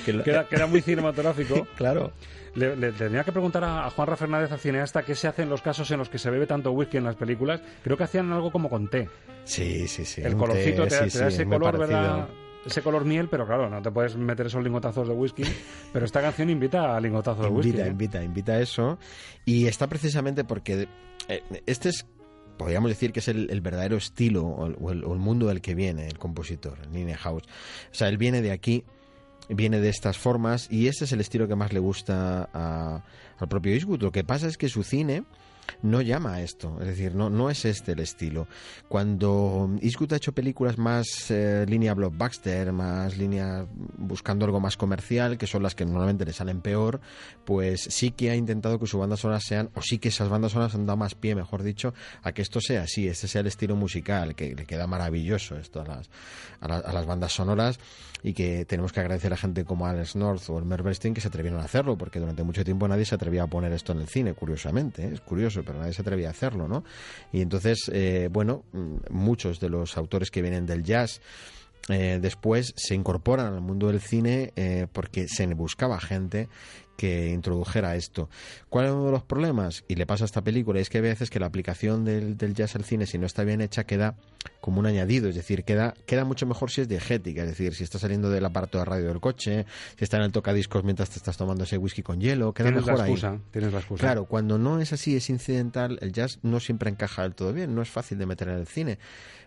[0.25, 1.67] queda, muy cinematográfico.
[1.77, 2.13] claro.
[2.55, 5.63] Le, tenía que preguntar a, Juan Rafael Fernández, al cineasta, qué se hace en los
[5.63, 7.63] casos en los que se bebe tanto whisky en las películas.
[7.83, 9.09] Creo que hacían algo como con té.
[9.45, 10.21] Sí, sí, sí.
[10.23, 12.29] El colorcito te, da ese color, ¿verdad?
[12.65, 15.45] Ese color miel, pero claro, no te puedes meter esos lingotazos de whisky.
[15.93, 17.71] pero esta canción invita a lingotazos de whisky.
[17.71, 18.99] Invita, invita, invita a eso.
[19.45, 20.89] Y está precisamente porque
[21.29, 22.07] eh, este es
[22.57, 26.87] podríamos decir que es el, verdadero estilo o el, mundo del que viene el compositor,
[26.89, 27.43] Nine House.
[27.91, 28.85] O sea, él viene de aquí,
[29.49, 32.45] viene de estas formas y ese es el estilo que más le gusta
[33.39, 34.03] al propio Eastwood.
[34.03, 35.25] Lo que pasa es que su cine
[35.83, 38.47] no llama a esto, es decir, no, no es este el estilo.
[38.89, 43.67] Cuando Eastwood ha hecho películas más eh, línea blockbuster, más línea
[43.97, 47.01] buscando algo más comercial, que son las que normalmente le salen peor,
[47.45, 50.53] pues sí que ha intentado que sus bandas sonoras sean, o sí que esas bandas
[50.53, 53.47] sonoras han dado más pie, mejor dicho, a que esto sea así, este sea el
[53.47, 56.11] estilo musical, que le queda maravilloso esto a las,
[56.61, 57.79] a, las bandas sonoras
[58.23, 61.29] y que tenemos que agradecer a gente como Alex North o el Bernstein que se
[61.29, 64.09] atrevieron a hacerlo, porque durante mucho tiempo nadie se atrevía a poner esto en el
[64.09, 65.11] cine, curiosamente, ¿eh?
[65.13, 66.85] es curioso, pero nadie se atrevía a hacerlo, ¿no?
[67.33, 68.65] Y entonces, eh, bueno,
[69.11, 71.21] muchos de los autores que vienen del jazz
[71.89, 74.53] eh, después se incorporan al mundo del cine
[74.93, 76.49] porque se buscaba gente
[76.97, 78.29] que introdujera esto.
[78.69, 79.85] ¿Cuál es uno de los problemas?
[79.89, 82.77] Y le pasa a esta película, es que a veces que la aplicación del, jazz
[82.77, 84.17] al cine, si no está bien hecha, queda
[84.61, 87.85] como un añadido, es decir, queda, queda mucho mejor si es diegética, es decir, si
[87.85, 89.67] está saliendo del aparato de radio del coche,
[89.97, 92.99] si está en el tocadiscos mientras te estás tomando ese whisky con hielo, queda mejor
[92.99, 93.41] la excusa, ahí.
[93.51, 94.01] Tienes la excusa.
[94.01, 97.75] Claro, cuando no es así, es incidental, el jazz no siempre encaja del todo bien,
[97.75, 98.99] no es fácil de meter en el cine.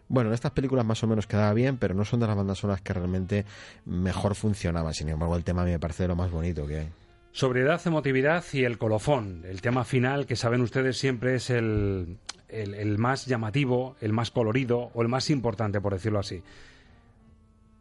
[0.07, 2.59] Bueno, en estas películas más o menos quedaba bien, pero no son de las bandas
[2.59, 3.45] sonoras que realmente
[3.85, 4.93] mejor funcionaban.
[4.93, 7.04] Sin embargo, el tema a mí me parece lo más bonito que hay.
[7.35, 9.43] Sobriedad, emotividad y el colofón.
[9.43, 12.17] El tema final, que saben ustedes siempre es el,
[12.47, 16.41] el, más llamativo, el más colorido o el más importante, por decirlo así.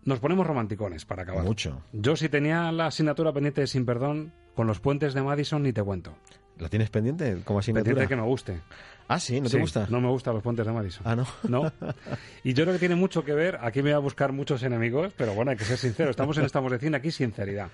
[0.06, 1.44] Nos ponemos romanticones para acabar.
[1.44, 1.82] Mucho.
[1.92, 5.84] Yo si tenía la asignatura pendiente Sin Perdón, con los puentes de Madison ni te
[5.84, 6.16] cuento.
[6.58, 7.94] ¿La tienes pendiente como asignatura?
[7.94, 8.60] Pendiente que me guste.
[9.06, 9.86] Ah, sí, ¿no te gusta?
[9.88, 11.02] No me gustan los puentes de Madison.
[11.06, 11.26] Ah, no.
[11.48, 11.72] No.
[12.42, 15.12] Y yo creo que tiene mucho que ver, aquí me voy a buscar muchos enemigos,
[15.16, 17.68] pero bueno, hay que ser sincero, estamos en Estamos de aquí sinceridad.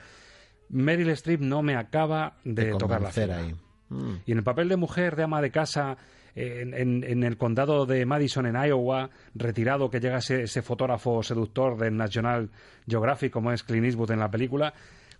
[0.70, 3.38] Meryl Streep no me acaba de, tocar la cera.
[3.38, 3.55] Ahí.
[3.88, 4.14] Mm.
[4.26, 5.97] Y en el papel de mujer, de ama de casa,
[6.34, 11.97] en, el condado de Madison, en Iowa, retirado, que llega ese, ese, fotógrafo seductor del
[11.97, 12.51] National
[12.86, 14.72] Geographic, como es Clint Eastwood en la película,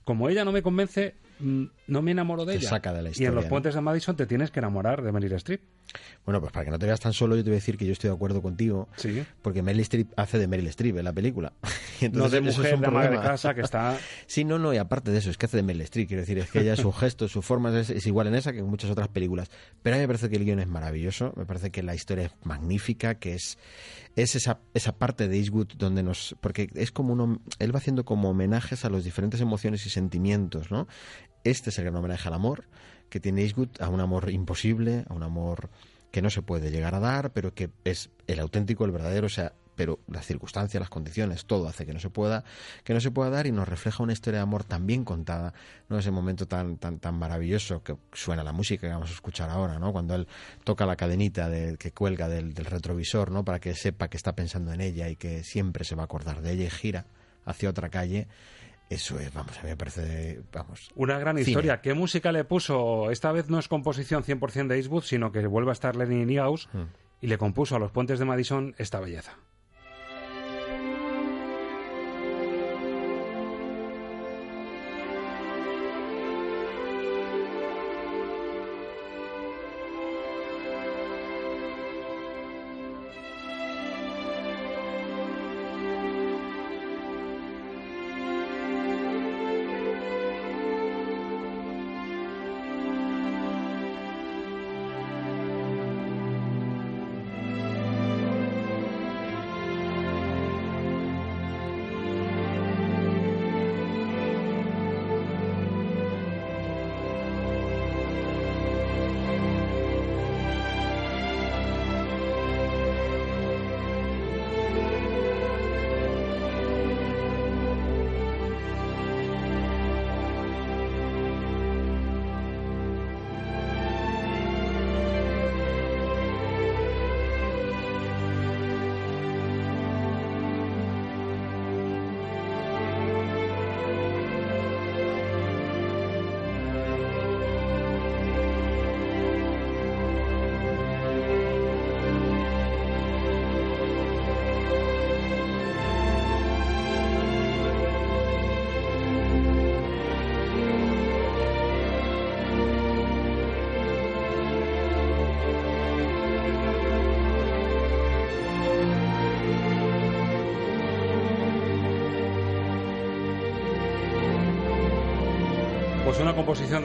[0.05, 2.81] como ella no me convence, no me enamoro de ella.
[3.17, 5.61] y en los puentes de Madison te tienes que enamorar de Meryl Streep.
[6.25, 7.87] Bueno, pues para que no te veas tan solo, yo te voy a decir que
[7.87, 8.89] yo estoy de acuerdo contigo.
[8.97, 9.25] Sí.
[9.43, 11.53] Porque Meryl Streep hace de Meryl Streep en la película.
[12.13, 13.99] no de mujer, de madre de casa que está...
[14.27, 16.09] sí, no, no, y aparte de eso, es que hace de Meryl Streep.
[16.09, 18.67] Quiero decir, es que ella, su gesto, su forma es, igual en esa que en
[18.67, 19.51] muchas otras películas.
[19.83, 22.27] Pero a mí me parece que el guion es maravilloso, me parece que la historia
[22.27, 23.59] es magnífica, que es,
[24.15, 26.37] es esa, esa parte de Eastwood donde nos...
[26.41, 27.41] Porque es como uno...
[27.59, 30.87] Él va haciendo como homenajes a las diferentes emociones y sentimientos, ¿no?
[31.45, 32.65] Este es el gran homenaje al amor
[33.09, 35.69] que tiene Eastwood, a un amor imposible, a un amor
[36.11, 39.31] que no se puede llegar a dar, pero que es el auténtico, el verdadero, o
[39.31, 42.45] sea, pero las circunstancias, las condiciones, todo hace que no se pueda,
[42.85, 45.55] que no se pueda dar y nos refleja una historia de amor tan bien contada,
[45.89, 49.49] no ese momento tan tan tan maravilloso que suena la música que vamos a escuchar
[49.49, 49.93] ahora, ¿no?
[49.93, 50.29] Cuando él
[50.65, 51.49] toca la cadenita
[51.79, 53.45] que cuelga del, del retrovisor, ¿no?
[53.45, 56.43] Para que sepa que está pensando en ella y que siempre se va a acordar
[56.43, 57.07] de ella y gira
[57.47, 58.29] hacia otra calle
[58.91, 60.91] eso es, vamos, a mí me parece, vamos.
[60.97, 61.81] Una gran historia.
[61.81, 63.13] ¿Qué música le puso?
[63.13, 66.69] Esta vez no es composición 100% de Eastwood, sino que vuelve a estar Lenny Niehaus
[66.73, 66.83] hmm.
[67.21, 69.37] y le compuso a los puentes de Madison esta belleza.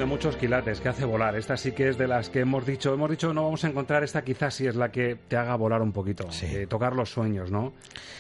[0.06, 1.36] De muchos quilates que hace volar.
[1.36, 2.94] Esta sí que es de las que hemos dicho.
[2.94, 5.82] Hemos dicho no vamos a encontrar esta quizás sí es la que te haga volar
[5.82, 6.28] un poquito.
[6.44, 7.74] Eh, tocar los sueños, ¿no?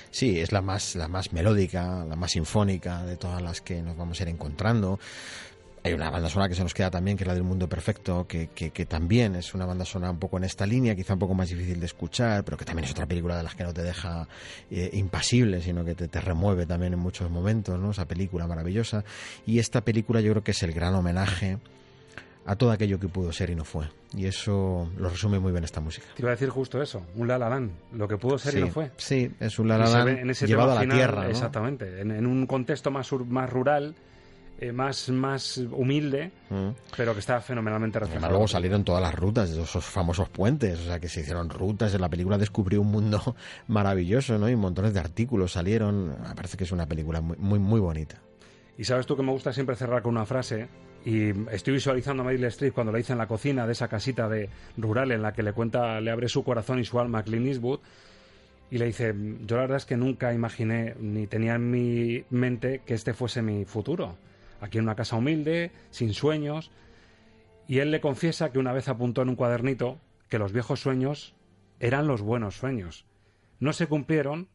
[0.09, 3.95] Sí, es la más, la más melódica, la más sinfónica de todas las que nos
[3.95, 4.99] vamos a ir encontrando
[5.85, 8.25] Hay una banda sonora que se nos queda también, que es la del Mundo Perfecto,
[8.27, 11.35] que, que, también es una banda sonora un poco en esta línea, quizá un poco
[11.35, 13.83] más difícil de escuchar, pero que también es otra película de las que no te
[13.83, 14.27] deja
[14.71, 17.91] eh, impasible, sino que te, te, remueve también en muchos momentos, ¿no?
[17.91, 19.03] Esa película maravillosa.
[19.45, 21.59] Y esta película yo creo que es el gran homenaje
[22.47, 23.87] a todo aquello que pudo ser y no fue.
[24.15, 26.07] Y eso lo resume muy bien esta música.
[26.15, 27.61] Te iba a decir justo eso, un La La
[27.93, 28.89] lo que pudo ser y no fue.
[28.97, 30.03] Sí, es un La La
[30.33, 31.29] llevado a la tierra.
[31.29, 33.95] Exactamente, en, un contexto más, más rural,
[34.59, 36.69] eh, más, más humilde, mm.
[36.95, 38.31] pero que está fenomenalmente reflejado.
[38.31, 42.01] luego salieron todas las rutas, esos famosos puentes, o sea, que se hicieron rutas, en
[42.01, 43.35] la película descubrió un mundo
[43.67, 44.49] maravilloso, ¿no?
[44.49, 48.21] Y montones de artículos salieron, me parece que es una película muy, muy, muy bonita.
[48.77, 50.67] Y sabes tú que me gusta siempre cerrar con una frase
[51.05, 54.27] y estoy visualizando a Meryl Streep cuando la hice en la cocina de esa casita
[54.27, 57.23] de rural en la que le cuenta, le abre su corazón y su alma a
[57.23, 57.79] Clint Eastwood.
[58.71, 59.13] Y le dice,
[59.45, 63.43] yo la verdad es que nunca imaginé ni tenía en mi mente que este fuese
[63.43, 64.17] mi futuro.
[64.61, 66.71] Aquí en una casa humilde, sin sueños.
[67.67, 69.99] Y él le confiesa que una vez apuntó en un cuadernito
[70.29, 71.35] que los viejos sueños
[71.79, 73.05] eran los buenos sueños.
[73.59, 74.47] No se cumplieron,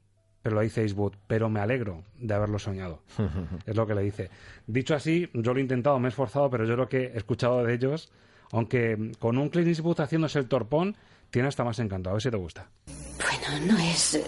[0.43, 3.03] pero lo dice Eastwood, pero me alegro de haberlo soñado.
[3.67, 4.31] es lo que le dice.
[4.67, 7.65] Dicho así, yo lo he intentado, me he esforzado, pero yo lo que he escuchado
[7.65, 8.11] de ellos,
[8.53, 10.97] aunque con un Clint Eastwood haciéndose el torpón,
[11.31, 12.13] tiene hasta más encantado.
[12.13, 12.69] A ver si te gusta.
[12.87, 14.25] Bueno, no es eh,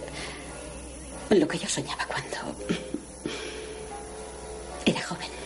[1.34, 2.36] lo que yo soñaba cuando
[4.84, 5.41] era joven.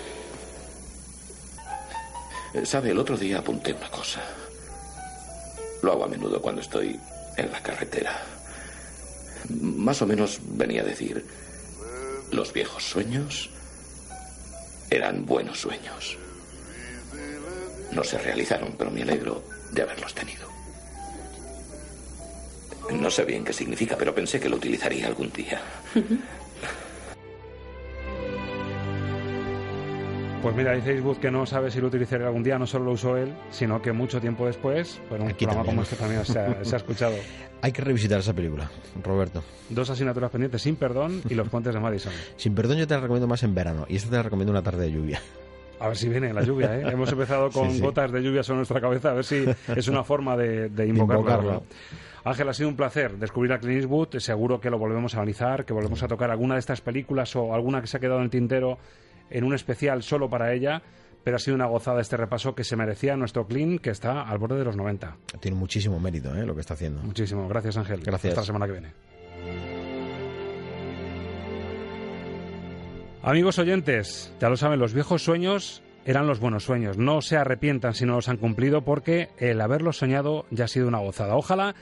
[2.65, 4.23] Sabe, el otro día apunté una cosa.
[5.83, 6.99] Lo hago a menudo cuando estoy
[7.37, 8.23] en la carretera.
[9.61, 11.25] Más o menos venía a decir,
[12.33, 13.51] los viejos sueños
[14.91, 16.17] eran buenos sueños.
[17.93, 20.49] No se realizaron, pero me alegro de haberlos tenido.
[22.91, 25.61] No sé bien qué significa, pero pensé que lo utilizaría algún día.
[30.47, 32.93] Pues mira, dice Facebook que no sabe si lo utilizará algún día, no solo lo
[32.93, 36.77] usó él, sino que mucho tiempo después, bueno, un programa como este también se ha,
[36.77, 37.17] escuchado.
[37.63, 38.71] Hay que revisitar esa película,
[39.03, 39.43] Roberto.
[39.71, 42.13] Dos asignaturas pendientes, Sin Perdón y Los Puentes de Madison.
[42.37, 44.63] Sin Perdón yo te la recomiendo más en verano y esta te la recomiendo una
[44.63, 45.21] tarde de lluvia.
[45.81, 46.85] A ver si viene la lluvia, ¿eh?
[46.93, 49.45] Hemos empezado con gotas de lluvia sobre nuestra cabeza, a ver si
[49.75, 51.65] es una forma de, invocarlo.
[52.23, 54.19] Ángel, ha sido un placer descubrir a Clint Eastwood.
[54.19, 57.53] Seguro que lo volvemos a analizar, que volvemos a tocar alguna de estas películas o
[57.53, 58.79] alguna que se ha quedado en el tintero
[59.31, 60.83] en un especial solo para ella,
[61.25, 64.39] pero ha sido una gozada este repaso que se merecía nuestro clean, que está al
[64.39, 65.17] borde de los 90.
[65.41, 66.47] Tiene muchísimo mérito ¿eh?
[66.47, 67.03] lo que está haciendo.
[67.03, 67.49] Muchísimo.
[67.49, 68.01] Gracias, Ángel.
[68.01, 68.31] Gracias.
[68.31, 68.93] Hasta la semana que viene.
[73.23, 76.97] Amigos oyentes, ya lo saben, los viejos sueños eran los buenos sueños.
[76.97, 80.87] No se arrepientan si no los han cumplido porque el haberlos soñado ya ha sido
[80.87, 81.35] una gozada.
[81.35, 81.75] Ojalá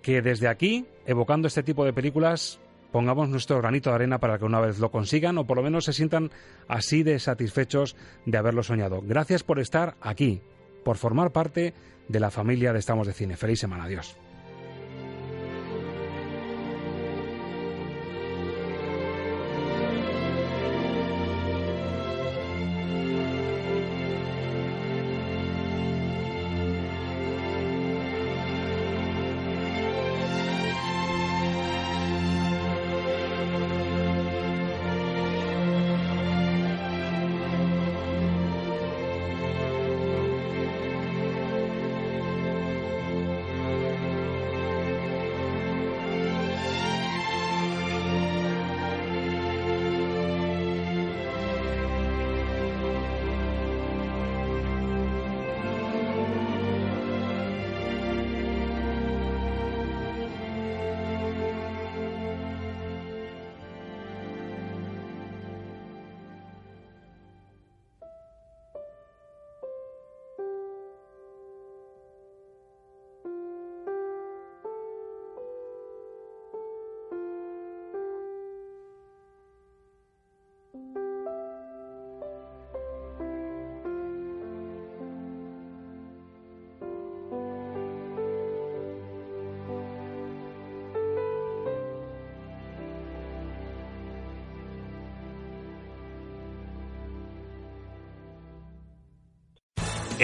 [0.00, 2.60] que desde aquí, evocando este tipo de películas,
[2.92, 5.84] pongamos nuestro granito de arena para que una vez lo consigan o por lo menos
[5.84, 6.30] se sientan
[6.68, 9.02] así de satisfechos de haberlo soñado.
[9.02, 10.40] Gracias por estar aquí,
[10.84, 11.74] por formar parte
[12.08, 13.36] de la familia de Estamos de Cine.
[13.36, 13.84] Feliz semana.
[13.84, 14.16] Adiós.